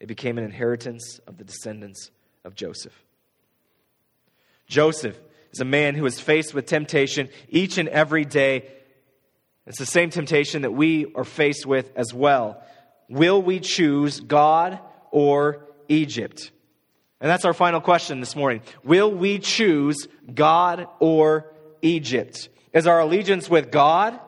It 0.00 0.06
became 0.06 0.38
an 0.38 0.44
inheritance 0.44 1.20
of 1.26 1.38
the 1.38 1.44
descendants 1.44 2.10
of 2.46 2.54
Joseph. 2.54 2.94
Joseph 4.66 5.18
is 5.52 5.60
a 5.60 5.66
man 5.66 5.94
who 5.94 6.06
is 6.06 6.18
faced 6.18 6.54
with 6.54 6.64
temptation 6.64 7.28
each 7.50 7.76
and 7.76 7.88
every 7.90 8.24
day 8.24 8.70
it's 9.66 9.78
the 9.78 9.86
same 9.86 10.10
temptation 10.10 10.62
that 10.62 10.70
we 10.70 11.12
are 11.14 11.24
faced 11.24 11.66
with 11.66 11.90
as 11.96 12.14
well. 12.14 12.62
Will 13.08 13.42
we 13.42 13.58
choose 13.58 14.20
God 14.20 14.78
or 15.10 15.66
Egypt? 15.88 16.52
And 17.20 17.28
that's 17.28 17.44
our 17.44 17.54
final 17.54 17.80
question 17.80 18.20
this 18.20 18.36
morning. 18.36 18.62
Will 18.84 19.10
we 19.10 19.38
choose 19.38 20.06
God 20.32 20.86
or 21.00 21.52
Egypt? 21.82 22.48
Is 22.72 22.86
our 22.86 23.00
allegiance 23.00 23.50
with 23.50 23.72
God 23.72 24.18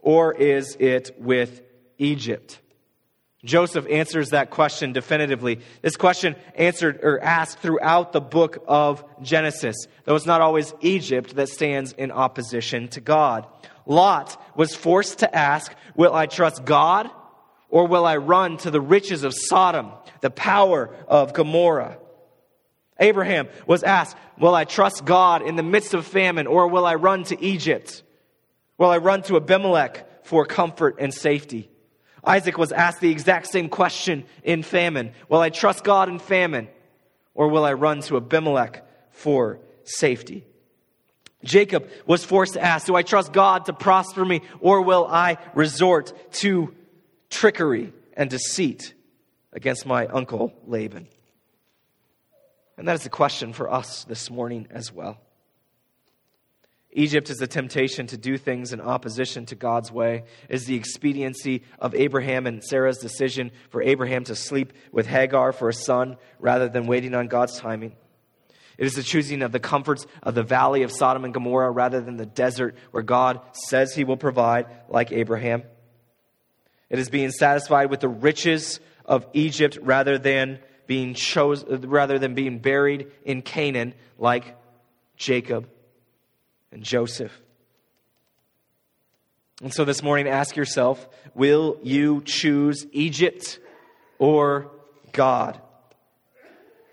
or 0.00 0.32
is 0.32 0.76
it 0.80 1.14
with 1.18 1.62
Egypt? 1.98 2.60
Joseph 3.46 3.86
answers 3.88 4.30
that 4.30 4.50
question 4.50 4.92
definitively. 4.92 5.60
This 5.80 5.96
question 5.96 6.36
answered 6.56 7.00
or 7.02 7.22
asked 7.22 7.60
throughout 7.60 8.12
the 8.12 8.20
book 8.20 8.62
of 8.66 9.04
Genesis, 9.22 9.76
though 10.04 10.16
it's 10.16 10.26
not 10.26 10.40
always 10.40 10.74
Egypt 10.80 11.36
that 11.36 11.48
stands 11.48 11.92
in 11.92 12.10
opposition 12.10 12.88
to 12.88 13.00
God. 13.00 13.46
Lot 13.86 14.40
was 14.56 14.74
forced 14.74 15.20
to 15.20 15.34
ask, 15.34 15.72
Will 15.94 16.12
I 16.12 16.26
trust 16.26 16.64
God 16.64 17.08
or 17.70 17.86
will 17.86 18.04
I 18.04 18.16
run 18.16 18.56
to 18.58 18.70
the 18.70 18.80
riches 18.80 19.22
of 19.22 19.32
Sodom, 19.34 19.92
the 20.20 20.30
power 20.30 20.94
of 21.06 21.32
Gomorrah? 21.32 21.98
Abraham 22.98 23.48
was 23.66 23.82
asked, 23.82 24.16
Will 24.38 24.54
I 24.54 24.64
trust 24.64 25.04
God 25.04 25.42
in 25.42 25.56
the 25.56 25.62
midst 25.62 25.94
of 25.94 26.06
famine 26.06 26.46
or 26.46 26.66
will 26.68 26.84
I 26.84 26.96
run 26.96 27.24
to 27.24 27.40
Egypt? 27.42 28.02
Will 28.76 28.90
I 28.90 28.98
run 28.98 29.22
to 29.22 29.36
Abimelech 29.36 30.26
for 30.26 30.44
comfort 30.44 30.96
and 30.98 31.14
safety? 31.14 31.70
Isaac 32.26 32.58
was 32.58 32.72
asked 32.72 33.00
the 33.00 33.10
exact 33.10 33.46
same 33.46 33.68
question 33.68 34.24
in 34.42 34.62
famine 34.62 35.12
Will 35.28 35.40
I 35.40 35.50
trust 35.50 35.84
God 35.84 36.08
in 36.08 36.18
famine 36.18 36.68
or 37.34 37.48
will 37.48 37.64
I 37.64 37.74
run 37.74 38.00
to 38.02 38.16
Abimelech 38.16 38.84
for 39.10 39.60
safety? 39.84 40.44
Jacob 41.44 41.88
was 42.06 42.24
forced 42.24 42.54
to 42.54 42.62
ask, 42.62 42.86
Do 42.86 42.96
I 42.96 43.02
trust 43.02 43.32
God 43.32 43.66
to 43.66 43.72
prosper 43.72 44.24
me, 44.24 44.42
or 44.60 44.82
will 44.82 45.06
I 45.06 45.38
resort 45.54 46.12
to 46.34 46.74
trickery 47.30 47.92
and 48.14 48.28
deceit 48.28 48.94
against 49.52 49.86
my 49.86 50.06
uncle 50.06 50.52
Laban? 50.66 51.06
And 52.76 52.88
that 52.88 52.94
is 52.94 53.04
the 53.04 53.10
question 53.10 53.52
for 53.52 53.70
us 53.70 54.04
this 54.04 54.30
morning 54.30 54.66
as 54.70 54.92
well. 54.92 55.18
Egypt 56.96 57.28
is 57.28 57.36
the 57.36 57.46
temptation 57.46 58.06
to 58.06 58.16
do 58.16 58.38
things 58.38 58.72
in 58.72 58.80
opposition 58.80 59.44
to 59.44 59.54
God's 59.54 59.92
way, 59.92 60.24
is 60.48 60.64
the 60.64 60.76
expediency 60.76 61.62
of 61.78 61.94
Abraham 61.94 62.46
and 62.46 62.64
Sarah's 62.64 62.96
decision 62.96 63.50
for 63.68 63.82
Abraham 63.82 64.24
to 64.24 64.34
sleep 64.34 64.72
with 64.92 65.06
Hagar 65.06 65.52
for 65.52 65.68
a 65.68 65.74
son 65.74 66.16
rather 66.38 66.70
than 66.70 66.86
waiting 66.86 67.14
on 67.14 67.28
God's 67.28 67.58
timing. 67.58 67.92
It 68.78 68.86
is 68.86 68.94
the 68.94 69.02
choosing 69.02 69.42
of 69.42 69.52
the 69.52 69.60
comforts 69.60 70.06
of 70.22 70.34
the 70.34 70.42
valley 70.42 70.84
of 70.84 70.90
Sodom 70.90 71.26
and 71.26 71.34
Gomorrah 71.34 71.70
rather 71.70 72.00
than 72.00 72.16
the 72.16 72.24
desert 72.24 72.76
where 72.92 73.02
God 73.02 73.40
says 73.52 73.94
he 73.94 74.04
will 74.04 74.16
provide, 74.16 74.64
like 74.88 75.12
Abraham. 75.12 75.64
It 76.88 76.98
is 76.98 77.10
being 77.10 77.30
satisfied 77.30 77.90
with 77.90 78.00
the 78.00 78.08
riches 78.08 78.80
of 79.04 79.26
Egypt 79.34 79.76
rather 79.82 80.16
than 80.16 80.60
being 80.86 81.12
chose, 81.12 81.62
rather 81.62 82.18
than 82.18 82.34
being 82.34 82.58
buried 82.58 83.12
in 83.22 83.42
Canaan 83.42 83.92
like 84.18 84.56
Jacob 85.18 85.68
and 86.72 86.82
Joseph. 86.82 87.32
And 89.62 89.72
so 89.72 89.84
this 89.84 90.02
morning, 90.02 90.28
ask 90.28 90.56
yourself 90.56 91.08
will 91.34 91.78
you 91.82 92.22
choose 92.24 92.86
Egypt 92.92 93.58
or 94.18 94.70
God? 95.12 95.60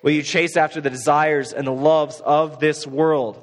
Will 0.02 0.12
you 0.12 0.24
chase 0.24 0.58
after 0.58 0.82
the 0.82 0.90
desires 0.90 1.54
and 1.54 1.66
the 1.66 1.72
loves 1.72 2.22
of 2.22 2.60
this 2.60 2.86
world? 2.86 3.42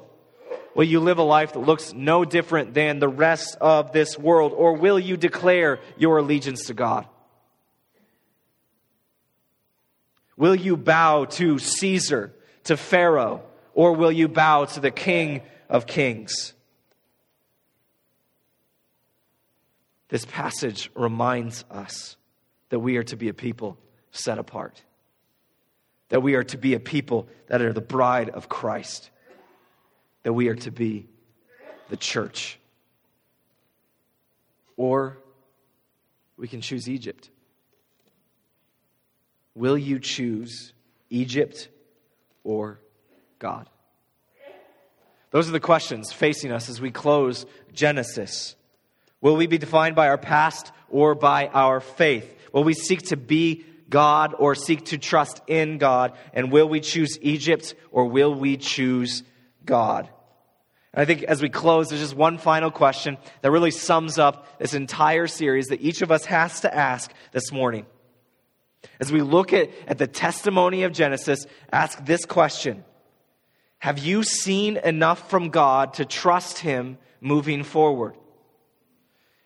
Will 0.73 0.85
you 0.85 0.99
live 0.99 1.17
a 1.17 1.23
life 1.23 1.53
that 1.53 1.59
looks 1.59 1.93
no 1.93 2.23
different 2.23 2.73
than 2.73 2.99
the 2.99 3.09
rest 3.09 3.57
of 3.59 3.91
this 3.91 4.17
world? 4.17 4.53
Or 4.55 4.73
will 4.73 4.99
you 4.99 5.17
declare 5.17 5.79
your 5.97 6.19
allegiance 6.19 6.67
to 6.67 6.73
God? 6.73 7.07
Will 10.37 10.55
you 10.55 10.77
bow 10.77 11.25
to 11.25 11.59
Caesar, 11.59 12.33
to 12.63 12.77
Pharaoh, 12.77 13.43
or 13.73 13.93
will 13.93 14.11
you 14.11 14.27
bow 14.27 14.65
to 14.65 14.79
the 14.79 14.91
King 14.91 15.41
of 15.71 15.87
Kings? 15.87 16.53
This 20.09 20.25
passage 20.25 20.91
reminds 20.93 21.63
us 21.71 22.17
that 22.69 22.79
we 22.79 22.97
are 22.97 23.03
to 23.03 23.15
be 23.15 23.29
a 23.29 23.33
people 23.33 23.77
set 24.11 24.37
apart. 24.37 24.83
That 26.09 26.21
we 26.21 26.35
are 26.35 26.43
to 26.43 26.57
be 26.57 26.73
a 26.73 26.79
people 26.79 27.29
that 27.47 27.61
are 27.61 27.71
the 27.71 27.81
bride 27.81 28.29
of 28.29 28.49
Christ. 28.49 29.09
That 30.23 30.33
we 30.33 30.49
are 30.49 30.55
to 30.55 30.71
be 30.71 31.07
the 31.89 31.95
church. 31.95 32.59
Or 34.75 35.17
we 36.35 36.49
can 36.49 36.59
choose 36.59 36.89
Egypt. 36.89 37.29
Will 39.55 39.77
you 39.77 39.99
choose 39.99 40.73
Egypt 41.09 41.69
or 42.43 42.79
God? 43.39 43.69
Those 45.31 45.47
are 45.47 45.53
the 45.53 45.59
questions 45.59 46.11
facing 46.11 46.51
us 46.51 46.69
as 46.69 46.79
we 46.79 46.91
close 46.91 47.45
Genesis. 47.73 48.55
Will 49.21 49.35
we 49.35 49.47
be 49.47 49.57
defined 49.57 49.95
by 49.95 50.09
our 50.09 50.17
past 50.17 50.71
or 50.89 51.15
by 51.15 51.47
our 51.47 51.79
faith? 51.79 52.37
Will 52.51 52.63
we 52.63 52.73
seek 52.73 53.03
to 53.07 53.17
be 53.17 53.65
God 53.89 54.35
or 54.37 54.55
seek 54.55 54.85
to 54.85 54.97
trust 54.97 55.41
in 55.47 55.77
God? 55.77 56.13
And 56.33 56.51
will 56.51 56.67
we 56.67 56.81
choose 56.81 57.17
Egypt 57.21 57.75
or 57.91 58.05
will 58.05 58.35
we 58.35 58.57
choose 58.57 59.23
God? 59.65 60.09
And 60.93 61.01
I 61.01 61.05
think 61.05 61.23
as 61.23 61.41
we 61.41 61.49
close, 61.49 61.89
there's 61.89 62.01
just 62.01 62.15
one 62.15 62.37
final 62.37 62.71
question 62.71 63.17
that 63.41 63.51
really 63.51 63.71
sums 63.71 64.19
up 64.19 64.59
this 64.59 64.73
entire 64.73 65.27
series 65.27 65.67
that 65.67 65.81
each 65.81 66.01
of 66.01 66.11
us 66.11 66.25
has 66.25 66.61
to 66.61 66.75
ask 66.75 67.13
this 67.31 67.51
morning. 67.51 67.85
As 68.99 69.11
we 69.11 69.21
look 69.21 69.53
at, 69.53 69.69
at 69.87 69.97
the 69.97 70.07
testimony 70.07 70.83
of 70.83 70.91
Genesis, 70.91 71.45
ask 71.71 72.03
this 72.03 72.25
question 72.25 72.83
Have 73.81 73.97
you 73.97 74.21
seen 74.21 74.77
enough 74.77 75.27
from 75.31 75.49
God 75.49 75.95
to 75.95 76.05
trust 76.05 76.59
Him 76.59 76.99
moving 77.19 77.63
forward? 77.63 78.15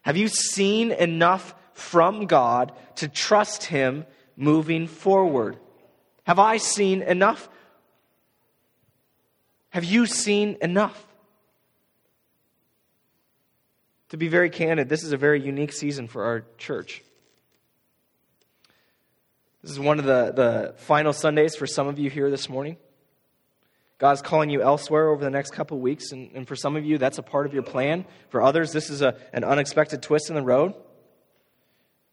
Have 0.01 0.17
you 0.17 0.27
seen 0.27 0.91
enough 0.91 1.55
from 1.71 2.25
God 2.25 2.73
to 2.97 3.07
trust 3.07 3.63
Him 3.63 4.05
moving 4.35 4.87
forward? 4.87 5.57
Have 6.25 6.37
I 6.37 6.57
seen 6.57 7.01
enough? 7.01 7.47
Have 9.69 9.85
you 9.85 10.05
seen 10.05 10.57
enough? 10.61 11.07
To 14.09 14.17
be 14.17 14.27
very 14.27 14.49
candid, 14.49 14.89
this 14.89 15.05
is 15.05 15.13
a 15.13 15.17
very 15.17 15.41
unique 15.41 15.71
season 15.71 16.09
for 16.09 16.25
our 16.25 16.43
church. 16.57 17.01
This 19.61 19.71
is 19.71 19.79
one 19.79 19.97
of 19.97 20.03
the, 20.03 20.33
the 20.35 20.75
final 20.79 21.13
Sundays 21.13 21.55
for 21.55 21.65
some 21.65 21.87
of 21.87 21.97
you 21.99 22.09
here 22.09 22.29
this 22.29 22.49
morning. 22.49 22.75
God's 23.97 24.21
calling 24.21 24.49
you 24.49 24.61
elsewhere 24.61 25.09
over 25.09 25.23
the 25.23 25.29
next 25.29 25.51
couple 25.51 25.79
weeks, 25.79 26.11
and, 26.11 26.31
and 26.33 26.47
for 26.47 26.55
some 26.55 26.75
of 26.75 26.85
you, 26.85 26.97
that's 26.97 27.17
a 27.17 27.23
part 27.23 27.45
of 27.45 27.53
your 27.53 27.63
plan. 27.63 28.05
For 28.29 28.41
others, 28.41 28.73
this 28.73 28.89
is 28.89 29.01
a, 29.01 29.15
an 29.31 29.43
unexpected 29.43 30.01
twist 30.01 30.29
in 30.29 30.35
the 30.35 30.41
road. 30.41 30.73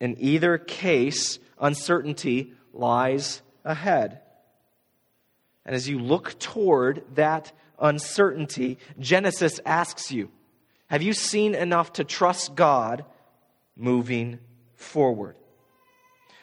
In 0.01 0.17
either 0.19 0.59
case, 0.59 1.39
uncertainty 1.61 2.53
lies 2.73 3.43
ahead. 3.65 4.21
And 5.65 5.75
as 5.75 5.89
you 5.89 5.99
look 5.99 6.39
toward 6.39 7.05
that 7.15 7.53
uncertainty, 7.81 8.79
Genesis 8.99 9.61
asks 9.67 10.13
you 10.13 10.31
Have 10.87 11.03
you 11.03 11.13
seen 11.13 11.55
enough 11.55 11.95
to 11.95 12.05
trust 12.05 12.55
God 12.55 13.05
moving 13.77 14.39
forward? 14.75 15.37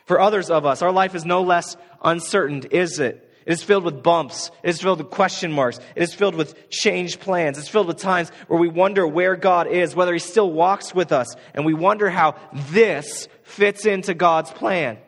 For 0.06 0.20
others 0.20 0.50
of 0.50 0.66
us, 0.66 0.82
our 0.82 0.92
life 0.92 1.16
is 1.16 1.24
no 1.24 1.44
less 1.44 1.78
uncertain, 2.02 2.64
is 2.72 3.00
it? 3.00 3.29
It 3.50 3.54
is 3.54 3.64
filled 3.64 3.84
with 3.84 4.04
bumps. 4.04 4.52
It 4.62 4.70
is 4.70 4.80
filled 4.80 5.00
with 5.00 5.10
question 5.10 5.52
marks. 5.52 5.80
It 5.96 6.04
is 6.04 6.14
filled 6.14 6.36
with 6.36 6.70
changed 6.70 7.20
plans. 7.20 7.58
It's 7.58 7.68
filled 7.68 7.88
with 7.88 7.98
times 7.98 8.30
where 8.48 8.60
we 8.60 8.68
wonder 8.68 9.08
where 9.08 9.36
God 9.36 9.66
is, 9.66 9.96
whether 9.96 10.14
He 10.14 10.20
still 10.20 10.52
walks 10.52 10.94
with 10.94 11.12
us, 11.12 11.36
and 11.56 11.66
we 11.66 11.74
wonder 11.74 12.12
how 12.12 12.36
this 12.70 13.28
fits 13.42 13.88
into 13.88 14.14
God's 14.14 14.52
plan. 14.52 15.00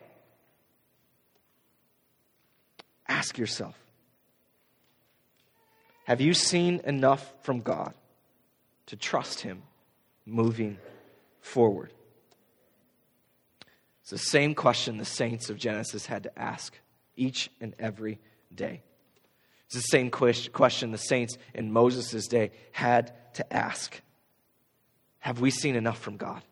Ask 3.06 3.38
yourself 3.38 3.78
Have 6.06 6.20
you 6.20 6.34
seen 6.34 6.80
enough 6.82 7.32
from 7.42 7.60
God 7.60 7.94
to 8.86 8.96
trust 8.96 9.42
Him 9.42 9.62
moving 10.26 10.78
forward? 11.42 11.92
It's 14.00 14.10
the 14.10 14.18
same 14.18 14.56
question 14.56 14.96
the 14.96 15.04
saints 15.04 15.48
of 15.48 15.58
Genesis 15.58 16.06
had 16.06 16.24
to 16.24 16.36
ask 16.36 16.76
each 17.14 17.48
and 17.60 17.72
every 17.78 18.18
day. 18.56 18.82
It's 19.66 19.74
the 19.74 19.80
same 19.80 20.10
question 20.10 20.90
the 20.90 20.98
saints 20.98 21.36
in 21.54 21.72
Moses' 21.72 22.26
day 22.26 22.50
had 22.72 23.12
to 23.34 23.52
ask 23.52 24.00
Have 25.20 25.40
we 25.40 25.50
seen 25.50 25.76
enough 25.76 25.98
from 25.98 26.16
God? 26.16 26.42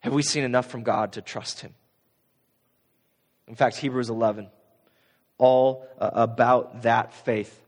Have 0.00 0.12
we 0.12 0.22
seen 0.22 0.44
enough 0.44 0.66
from 0.66 0.82
God 0.82 1.12
to 1.12 1.22
trust 1.22 1.60
Him? 1.60 1.74
In 3.46 3.54
fact, 3.54 3.76
Hebrews 3.76 4.08
11, 4.08 4.48
all 5.38 5.86
uh, 5.98 6.10
about 6.14 6.82
that 6.82 7.12
faith. 7.12 7.60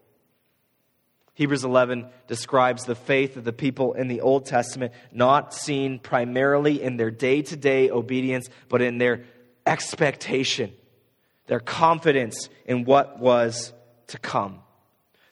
Hebrews 1.34 1.64
11 1.64 2.06
describes 2.28 2.84
the 2.84 2.94
faith 2.94 3.36
of 3.36 3.44
the 3.44 3.52
people 3.52 3.92
in 3.92 4.08
the 4.08 4.20
Old 4.20 4.46
Testament, 4.46 4.92
not 5.12 5.52
seen 5.52 5.98
primarily 5.98 6.80
in 6.80 6.96
their 6.96 7.10
day 7.10 7.42
to 7.42 7.56
day 7.56 7.90
obedience, 7.90 8.48
but 8.68 8.80
in 8.80 8.98
their 8.98 9.24
expectation, 9.66 10.72
their 11.46 11.60
confidence 11.60 12.48
in 12.66 12.84
what 12.84 13.18
was 13.18 13.72
to 14.08 14.18
come, 14.18 14.60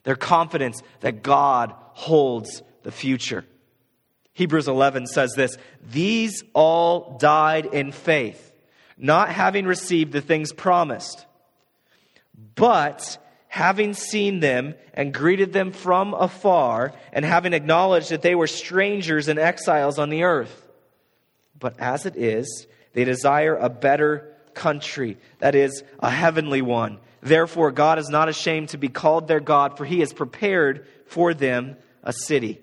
their 0.05 0.17
confidence 0.17 0.83
that 1.01 1.23
God 1.23 1.75
holds 1.93 2.63
the 2.83 2.93
future. 2.93 3.45
Hebrews 4.35 4.69
11 4.69 5.07
says 5.07 5.33
this 5.35 5.57
These 5.83 6.43
all 6.55 7.19
died 7.19 7.67
in 7.67 7.93
faith, 7.93 8.53
not 8.97 9.29
having 9.29 9.67
received 9.67 10.13
the 10.13 10.21
things 10.21 10.53
promised, 10.53 11.27
but 12.55 13.19
having 13.49 13.93
seen 13.93 14.41
them 14.41 14.75
and 14.95 15.13
greeted 15.13 15.53
them 15.53 15.73
from 15.73 16.15
afar, 16.15 16.93
and 17.13 17.23
having 17.25 17.53
acknowledged 17.53 18.11
that 18.11 18.23
they 18.23 18.35
were 18.35 18.47
strangers 18.47 19.29
and 19.29 19.39
exiles 19.39 19.99
on 19.99 20.09
the 20.09 20.23
earth. 20.23 20.71
But 21.59 21.79
as 21.79 22.07
it 22.07 22.17
is, 22.17 22.67
they 22.95 23.05
desire 23.05 23.55
a 23.55 23.69
better 23.69 24.32
country, 24.55 25.19
that 25.41 25.55
is, 25.55 25.83
a 25.99 26.11
heavenly 26.11 26.63
one. 26.63 26.99
Therefore, 27.21 27.71
God 27.71 27.99
is 27.99 28.09
not 28.09 28.29
ashamed 28.29 28.71
to 28.71 28.79
be 28.79 28.89
called 28.89 29.29
their 29.29 29.41
God, 29.41 29.77
for 29.77 29.85
he 29.85 30.01
has 30.01 30.13
prepared 30.13 30.87
for 31.07 31.35
them 31.35 31.77
a 32.03 32.13
city. 32.13 32.62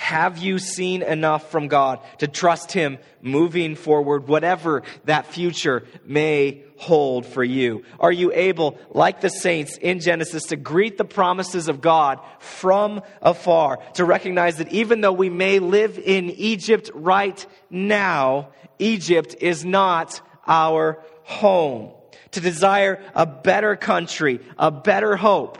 Have 0.00 0.38
you 0.38 0.58
seen 0.58 1.02
enough 1.02 1.50
from 1.50 1.68
God 1.68 2.00
to 2.18 2.26
trust 2.26 2.72
Him 2.72 2.96
moving 3.20 3.76
forward, 3.76 4.28
whatever 4.28 4.82
that 5.04 5.26
future 5.26 5.84
may 6.06 6.64
hold 6.78 7.26
for 7.26 7.44
you? 7.44 7.84
Are 8.00 8.10
you 8.10 8.32
able, 8.32 8.78
like 8.88 9.20
the 9.20 9.28
saints 9.28 9.76
in 9.76 10.00
Genesis, 10.00 10.44
to 10.44 10.56
greet 10.56 10.96
the 10.96 11.04
promises 11.04 11.68
of 11.68 11.82
God 11.82 12.18
from 12.38 13.02
afar, 13.20 13.78
to 13.94 14.06
recognize 14.06 14.56
that 14.56 14.72
even 14.72 15.02
though 15.02 15.12
we 15.12 15.28
may 15.28 15.58
live 15.58 15.98
in 15.98 16.30
Egypt 16.30 16.90
right 16.94 17.46
now, 17.68 18.48
Egypt 18.78 19.36
is 19.38 19.66
not 19.66 20.22
our 20.46 20.98
home? 21.24 21.92
To 22.32 22.40
desire 22.40 23.02
a 23.14 23.26
better 23.26 23.76
country, 23.76 24.40
a 24.58 24.70
better 24.70 25.14
hope, 25.14 25.58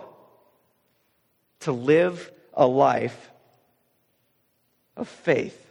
to 1.60 1.72
live 1.72 2.32
a 2.54 2.66
life 2.66 3.29
of 5.00 5.08
faith 5.08 5.66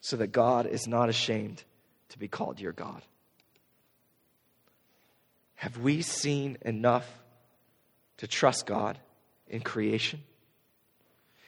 so 0.00 0.16
that 0.16 0.28
God 0.28 0.66
is 0.66 0.86
not 0.86 1.08
ashamed 1.08 1.62
to 2.10 2.18
be 2.18 2.28
called 2.28 2.60
your 2.60 2.72
God. 2.72 3.02
Have 5.56 5.78
we 5.78 6.02
seen 6.02 6.56
enough 6.62 7.06
to 8.18 8.28
trust 8.28 8.66
God 8.66 8.98
in 9.48 9.60
creation? 9.60 10.22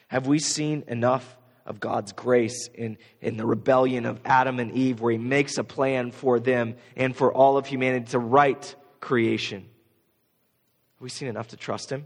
Have 0.07 0.27
we 0.27 0.39
seen 0.39 0.83
enough 0.87 1.37
of 1.65 1.79
God's 1.79 2.11
grace 2.11 2.67
in, 2.73 2.97
in 3.21 3.37
the 3.37 3.45
rebellion 3.45 4.05
of 4.05 4.19
Adam 4.25 4.59
and 4.59 4.73
Eve, 4.73 4.99
where 4.99 5.13
He 5.13 5.17
makes 5.17 5.57
a 5.57 5.63
plan 5.63 6.11
for 6.11 6.39
them 6.39 6.75
and 6.97 7.15
for 7.15 7.31
all 7.31 7.57
of 7.57 7.65
humanity 7.65 8.07
to 8.11 8.19
right 8.19 8.75
creation? 8.99 9.59
Have 9.59 11.01
we 11.01 11.09
seen 11.09 11.29
enough 11.29 11.49
to 11.49 11.57
trust 11.57 11.91
Him? 11.91 12.05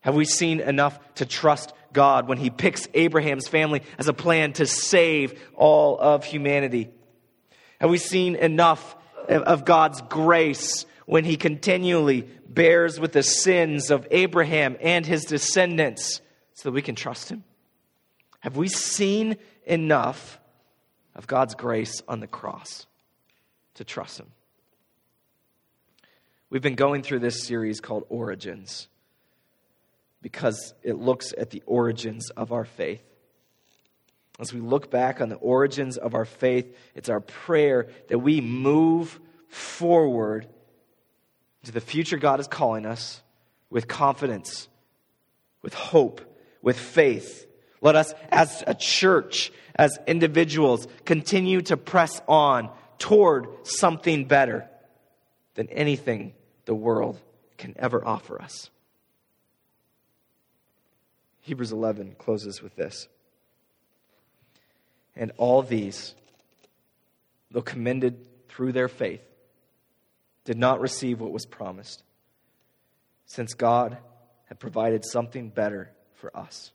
Have 0.00 0.14
we 0.14 0.24
seen 0.24 0.60
enough 0.60 1.00
to 1.16 1.26
trust 1.26 1.72
God 1.96 2.28
when 2.28 2.36
he 2.36 2.50
picks 2.50 2.86
Abraham's 2.92 3.48
family 3.48 3.82
as 3.96 4.06
a 4.06 4.12
plan 4.12 4.52
to 4.54 4.66
save 4.66 5.42
all 5.54 5.98
of 5.98 6.24
humanity? 6.24 6.90
Have 7.80 7.88
we 7.88 7.96
seen 7.96 8.36
enough 8.36 8.94
of 9.28 9.64
God's 9.64 10.02
grace 10.02 10.84
when 11.06 11.24
he 11.24 11.38
continually 11.38 12.28
bears 12.46 13.00
with 13.00 13.12
the 13.12 13.22
sins 13.22 13.90
of 13.90 14.06
Abraham 14.10 14.76
and 14.82 15.06
his 15.06 15.24
descendants 15.24 16.20
so 16.52 16.68
that 16.68 16.74
we 16.74 16.82
can 16.82 16.96
trust 16.96 17.30
him? 17.30 17.44
Have 18.40 18.58
we 18.58 18.68
seen 18.68 19.36
enough 19.64 20.38
of 21.14 21.26
God's 21.26 21.54
grace 21.54 22.02
on 22.06 22.20
the 22.20 22.26
cross 22.26 22.86
to 23.76 23.84
trust 23.84 24.20
him? 24.20 24.26
We've 26.50 26.62
been 26.62 26.74
going 26.74 27.02
through 27.02 27.20
this 27.20 27.42
series 27.42 27.80
called 27.80 28.04
Origins 28.10 28.88
because 30.26 30.74
it 30.82 30.98
looks 30.98 31.32
at 31.38 31.50
the 31.50 31.62
origins 31.66 32.30
of 32.30 32.50
our 32.50 32.64
faith. 32.64 33.00
As 34.40 34.52
we 34.52 34.58
look 34.58 34.90
back 34.90 35.20
on 35.20 35.28
the 35.28 35.36
origins 35.36 35.96
of 35.96 36.16
our 36.16 36.24
faith, 36.24 36.76
it's 36.96 37.08
our 37.08 37.20
prayer 37.20 37.86
that 38.08 38.18
we 38.18 38.40
move 38.40 39.20
forward 39.48 40.48
to 41.62 41.70
the 41.70 41.80
future 41.80 42.16
God 42.16 42.40
is 42.40 42.48
calling 42.48 42.86
us 42.86 43.22
with 43.70 43.86
confidence, 43.86 44.66
with 45.62 45.74
hope, 45.74 46.20
with 46.60 46.76
faith. 46.76 47.46
Let 47.80 47.94
us, 47.94 48.12
as 48.32 48.64
a 48.66 48.74
church, 48.74 49.52
as 49.76 49.96
individuals, 50.08 50.88
continue 51.04 51.62
to 51.62 51.76
press 51.76 52.20
on 52.26 52.68
toward 52.98 53.46
something 53.62 54.24
better 54.24 54.68
than 55.54 55.68
anything 55.68 56.34
the 56.64 56.74
world 56.74 57.16
can 57.58 57.76
ever 57.78 58.04
offer 58.04 58.42
us. 58.42 58.70
Hebrews 61.46 61.70
11 61.70 62.16
closes 62.18 62.60
with 62.60 62.74
this. 62.74 63.06
And 65.14 65.30
all 65.36 65.62
these, 65.62 66.12
though 67.52 67.62
commended 67.62 68.26
through 68.48 68.72
their 68.72 68.88
faith, 68.88 69.22
did 70.44 70.58
not 70.58 70.80
receive 70.80 71.20
what 71.20 71.30
was 71.30 71.46
promised, 71.46 72.02
since 73.26 73.54
God 73.54 73.96
had 74.46 74.58
provided 74.58 75.04
something 75.04 75.48
better 75.48 75.92
for 76.14 76.36
us, 76.36 76.72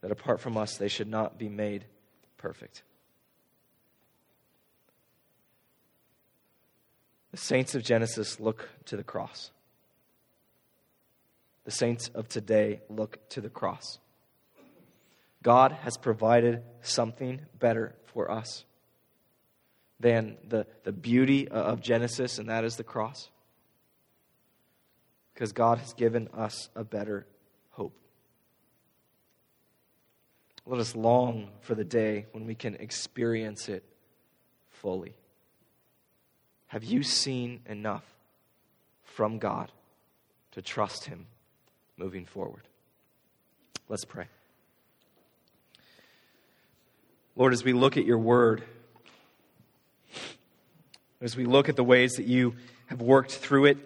that 0.00 0.10
apart 0.10 0.40
from 0.40 0.56
us 0.56 0.76
they 0.76 0.88
should 0.88 1.08
not 1.08 1.38
be 1.38 1.48
made 1.48 1.84
perfect. 2.36 2.82
The 7.30 7.36
saints 7.36 7.76
of 7.76 7.84
Genesis 7.84 8.40
look 8.40 8.68
to 8.86 8.96
the 8.96 9.04
cross. 9.04 9.52
The 11.70 11.76
saints 11.76 12.08
of 12.16 12.26
today 12.26 12.80
look 12.88 13.28
to 13.28 13.40
the 13.40 13.48
cross. 13.48 14.00
God 15.40 15.70
has 15.70 15.96
provided 15.96 16.64
something 16.80 17.42
better 17.60 17.94
for 18.06 18.28
us 18.28 18.64
than 20.00 20.36
the, 20.48 20.66
the 20.82 20.90
beauty 20.90 21.46
of 21.46 21.80
Genesis, 21.80 22.38
and 22.38 22.48
that 22.48 22.64
is 22.64 22.74
the 22.74 22.82
cross. 22.82 23.30
Because 25.32 25.52
God 25.52 25.78
has 25.78 25.92
given 25.92 26.26
us 26.34 26.70
a 26.74 26.82
better 26.82 27.24
hope. 27.68 27.96
Let 30.66 30.80
us 30.80 30.96
long 30.96 31.50
for 31.60 31.76
the 31.76 31.84
day 31.84 32.26
when 32.32 32.46
we 32.46 32.56
can 32.56 32.74
experience 32.74 33.68
it 33.68 33.84
fully. 34.70 35.14
Have 36.66 36.82
you 36.82 37.04
seen 37.04 37.60
enough 37.66 38.02
from 39.04 39.38
God 39.38 39.70
to 40.50 40.62
trust 40.62 41.04
Him 41.04 41.28
moving 42.00 42.24
forward? 42.24 42.62
Let's 43.90 44.06
pray. 44.06 44.24
Lord, 47.36 47.52
as 47.52 47.62
we 47.62 47.74
look 47.74 47.98
at 47.98 48.06
your 48.06 48.18
word, 48.18 48.62
as 51.20 51.36
we 51.36 51.44
look 51.44 51.68
at 51.68 51.76
the 51.76 51.84
ways 51.84 52.12
that 52.14 52.24
you 52.24 52.54
have 52.86 53.02
worked 53.02 53.32
through 53.32 53.66
it, 53.66 53.78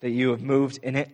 that 0.00 0.10
you 0.10 0.30
have 0.30 0.40
moved 0.40 0.78
in 0.84 0.94
it, 0.94 1.10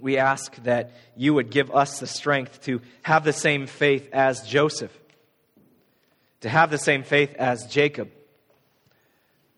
we 0.00 0.18
ask 0.18 0.56
that 0.64 0.90
you 1.16 1.34
would 1.34 1.50
give 1.50 1.70
us 1.70 2.00
the 2.00 2.08
strength 2.08 2.62
to 2.62 2.80
have 3.02 3.22
the 3.22 3.32
same 3.32 3.68
faith 3.68 4.08
as 4.12 4.42
Joseph, 4.42 4.92
to 6.40 6.48
have 6.48 6.72
the 6.72 6.78
same 6.78 7.04
faith 7.04 7.34
as 7.36 7.66
Jacob, 7.66 8.10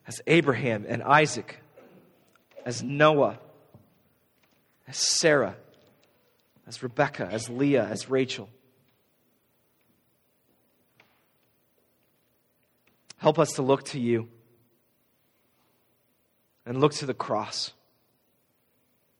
as 0.06 0.20
Abraham 0.26 0.84
and 0.86 1.02
Isaac, 1.02 1.58
as 2.66 2.82
Noah, 2.82 3.38
as 4.88 4.96
Sarah, 4.96 5.54
as 6.66 6.82
Rebecca, 6.82 7.28
as 7.30 7.48
Leah, 7.48 7.84
as 7.84 8.08
Rachel. 8.08 8.48
Help 13.18 13.38
us 13.38 13.52
to 13.52 13.62
look 13.62 13.84
to 13.84 14.00
you 14.00 14.28
and 16.64 16.80
look 16.80 16.94
to 16.94 17.06
the 17.06 17.14
cross. 17.14 17.72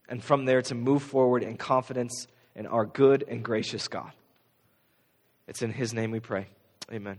And 0.08 0.24
from 0.24 0.46
there 0.46 0.62
to 0.62 0.74
move 0.74 1.02
forward 1.02 1.42
in 1.42 1.56
confidence 1.56 2.26
in 2.54 2.66
our 2.66 2.86
good 2.86 3.24
and 3.28 3.44
gracious 3.44 3.88
God. 3.88 4.10
It's 5.46 5.60
in 5.60 5.72
His 5.72 5.92
name 5.92 6.10
we 6.10 6.20
pray. 6.20 6.46
Amen. 6.90 7.18